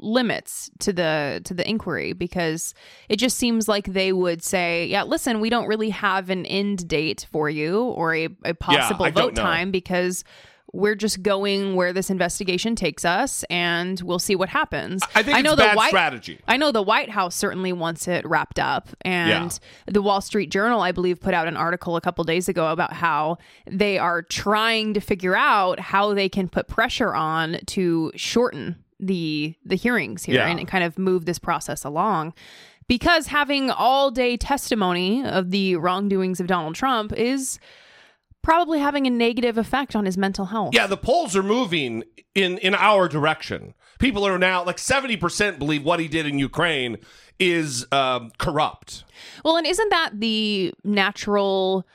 [0.00, 2.74] limits to the to the inquiry because
[3.08, 6.86] it just seems like they would say yeah listen we don't really have an end
[6.88, 10.24] date for you or a, a possible I don't vote time because
[10.76, 15.02] we're just going where this investigation takes us, and we'll see what happens.
[15.14, 16.38] I think know it's the White, strategy.
[16.46, 20.80] I know the White House certainly wants it wrapped up, and the Wall Street Journal,
[20.80, 24.94] I believe, put out an article a couple days ago about how they are trying
[24.94, 30.36] to figure out how they can put pressure on to shorten the the hearings here
[30.36, 30.48] Yeah.
[30.48, 32.34] and kind of move this process along.
[32.88, 37.58] Because having all day testimony of the wrongdoings of Donald Trump is
[38.42, 40.72] probably having a negative effect on his mental health.
[40.72, 43.74] Yeah, the polls are moving in in our direction.
[43.98, 46.98] People are now like seventy percent believe what he did in Ukraine
[47.40, 49.04] is um, corrupt.
[49.44, 51.86] Well, and isn't that the natural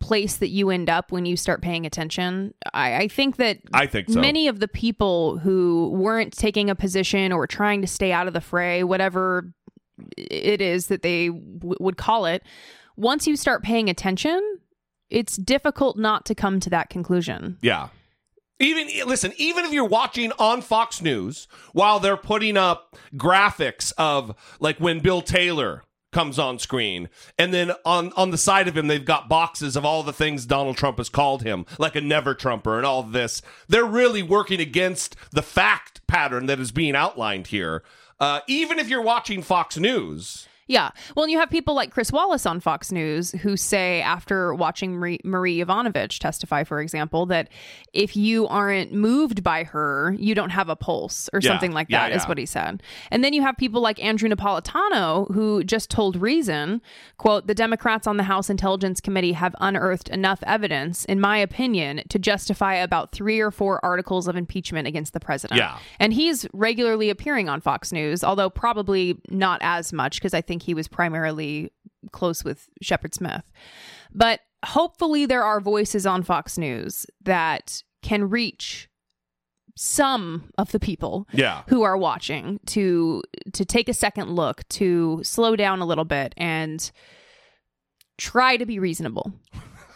[0.00, 2.54] place that you end up when you start paying attention?
[2.72, 4.20] I, I think that I think so.
[4.20, 8.34] many of the people who weren't taking a position or trying to stay out of
[8.34, 9.52] the fray, whatever
[10.16, 12.42] it is that they w- would call it,
[12.96, 14.40] once you start paying attention,
[15.10, 17.58] it's difficult not to come to that conclusion.
[17.60, 17.88] Yeah.
[18.58, 24.36] Even listen, even if you're watching on Fox News while they're putting up graphics of
[24.60, 27.08] like when Bill Taylor comes on screen.
[27.38, 30.46] And then on on the side of him they've got boxes of all the things
[30.46, 33.42] Donald Trump has called him like a never trumper and all this.
[33.68, 37.82] They're really working against the fact pattern that is being outlined here.
[38.20, 40.90] Uh, even if you're watching Fox News Yeah.
[41.14, 45.20] Well, you have people like Chris Wallace on Fox News who say, after watching Marie,
[45.22, 47.50] Marie Yovanovitch testify, for example, that
[47.92, 51.50] if you aren't moved by her, you don't have a pulse or Yeah.
[51.50, 52.28] something like Yeah, that, is yeah.
[52.28, 52.82] what he said.
[53.10, 56.80] And then you have people like Andrew Napolitano who just told Reason,
[57.18, 62.02] quote, the Democrats on the House Intelligence Committee have unearthed enough evidence, in my opinion,
[62.08, 65.58] to justify about three or four articles of impeachment against the president.
[65.58, 65.76] Yeah.
[66.00, 70.61] And he's regularly appearing on Fox News, although probably not as much because I think
[70.62, 71.72] he was primarily
[72.12, 73.44] close with Shepard Smith.
[74.12, 78.88] But hopefully, there are voices on Fox News that can reach
[79.76, 81.62] some of the people Yeah.
[81.68, 83.22] who are watching to
[83.54, 86.90] to take a second look to slow down a little bit and
[88.18, 89.32] try to be reasonable.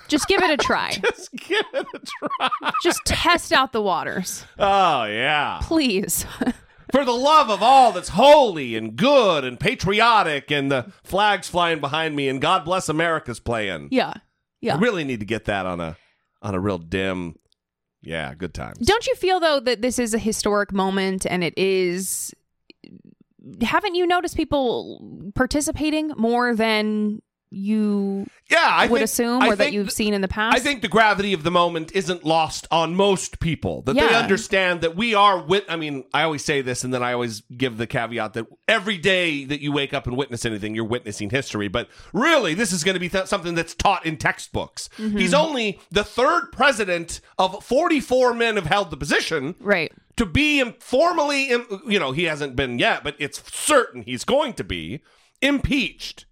[0.09, 0.91] Just give it a try.
[1.03, 2.71] Just give it a try.
[2.83, 4.45] Just test out the waters.
[4.59, 5.59] Oh yeah.
[5.63, 6.25] Please
[6.93, 11.81] for the love of all that's holy and good and patriotic and the flags flying
[11.81, 13.89] behind me and God bless America's playing.
[13.91, 14.15] yeah
[14.61, 15.97] yeah I really need to get that on a
[16.43, 17.37] on a real dim
[18.07, 18.79] yeah, good times.
[18.79, 22.33] Don't you feel though that this is a historic moment and it is
[23.63, 27.21] haven't you noticed people participating more than
[27.51, 30.57] you yeah, I would think- assume or that you've th- seen in the past?
[30.57, 33.83] I think the gravity of the moment isn't lost on most people.
[33.83, 37.03] That they understand that we are wit I mean, I always say this and then
[37.03, 40.75] I always give the caveat that every day that you wake up and witness anything,
[40.75, 41.69] you're witnessing history.
[41.69, 44.89] But really, this is going to be th- something that's taught in textbooks.
[44.99, 45.19] Mhm.
[45.19, 49.55] He's only the third president of 44 men have held the position.
[49.61, 49.93] Right.
[50.17, 51.49] To be formally,
[51.87, 55.03] you know, he hasn't been yet, but it's certain he's going to be
[55.43, 56.27] impeached.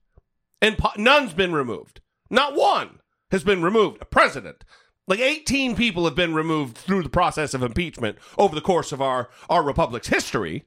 [0.64, 2.00] And po- none's been removed.
[2.30, 3.00] Not one
[3.30, 3.98] has been removed.
[4.00, 4.64] A president.
[5.06, 9.02] Like 18 people have been removed through the process of impeachment over the course of
[9.02, 10.64] our, our republic's history.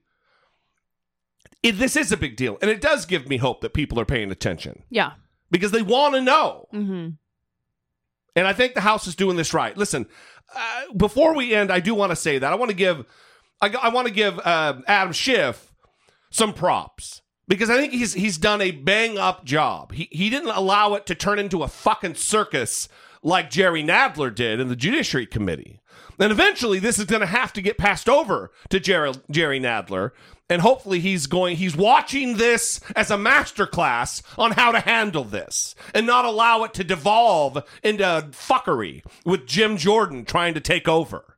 [1.64, 2.60] It, this is a big deal.
[2.62, 5.14] And it does give me hope that people are paying attention Yeah.
[5.50, 6.68] because they want to know.
[6.72, 7.10] Mm-hmm.
[8.36, 9.76] And I think the House is doing this right.
[9.76, 10.06] Listen,
[10.56, 13.04] uh, before we end, I do want to say that I want to give,
[13.60, 15.74] I, I want to give uh, Adam Schiff
[16.30, 19.94] some props because I think he's he's done a bang up job.
[19.94, 22.90] He he didn't allow it to turn into a fucking circus
[23.24, 25.80] like Jerry Nadler did in the Judiciary Committee.
[26.20, 30.12] And eventually, this is going to have to get passed over to Jerry, Jerry Nadler.
[30.50, 35.76] And hopefully, he's going, he's watching this as a masterclass on how to handle this
[35.94, 41.38] and not allow it to devolve into fuckery with Jim Jordan trying to take over.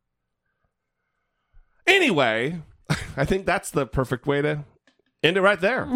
[1.86, 2.62] Anyway,
[3.18, 4.64] I think that's the perfect way to
[5.24, 5.88] end it right there.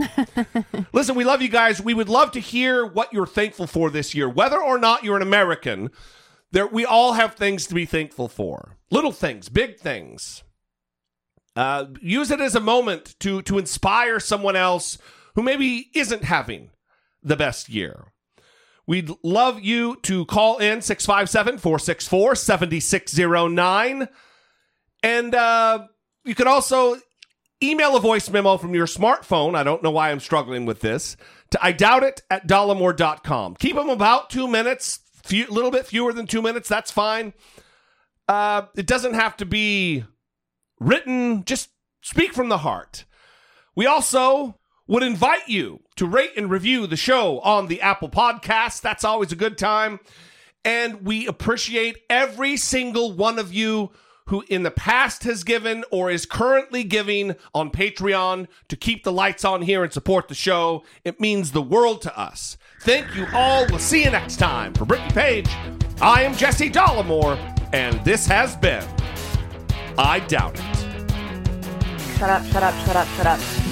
[0.93, 1.81] Listen, we love you guys.
[1.81, 5.15] We would love to hear what you're thankful for this year, whether or not you're
[5.15, 5.89] an American.
[6.51, 8.77] There, we all have things to be thankful for.
[8.91, 10.43] Little things, big things.
[11.55, 14.97] Uh, use it as a moment to to inspire someone else
[15.35, 16.71] who maybe isn't having
[17.21, 18.07] the best year.
[18.85, 24.09] We'd love you to call in 657 464 7609.
[25.01, 25.87] And uh,
[26.25, 26.97] you can also
[27.63, 29.55] email a voice memo from your smartphone.
[29.55, 31.15] I don't know why I'm struggling with this.
[31.51, 33.55] To I doubt it at dollemore.com.
[33.55, 36.67] Keep them about two minutes, few, little bit fewer than two minutes.
[36.67, 37.33] That's fine.
[38.27, 40.03] Uh, it doesn't have to be
[40.79, 41.43] written.
[41.45, 41.69] Just
[42.01, 43.05] speak from the heart.
[43.75, 48.81] We also would invite you to rate and review the show on the Apple Podcast.
[48.81, 49.99] That's always a good time.
[50.65, 53.91] And we appreciate every single one of you
[54.27, 59.11] who in the past has given or is currently giving on Patreon to keep the
[59.11, 60.83] lights on here and support the show.
[61.03, 62.57] It means the world to us.
[62.81, 63.65] Thank you all.
[63.69, 64.73] We'll see you next time.
[64.73, 65.49] For Brittany Page,
[66.01, 67.37] I am Jesse Dollemore,
[67.73, 68.85] and this has been
[69.97, 70.77] I Doubt It.
[72.17, 73.62] Shut up, shut up, shut up, shut up.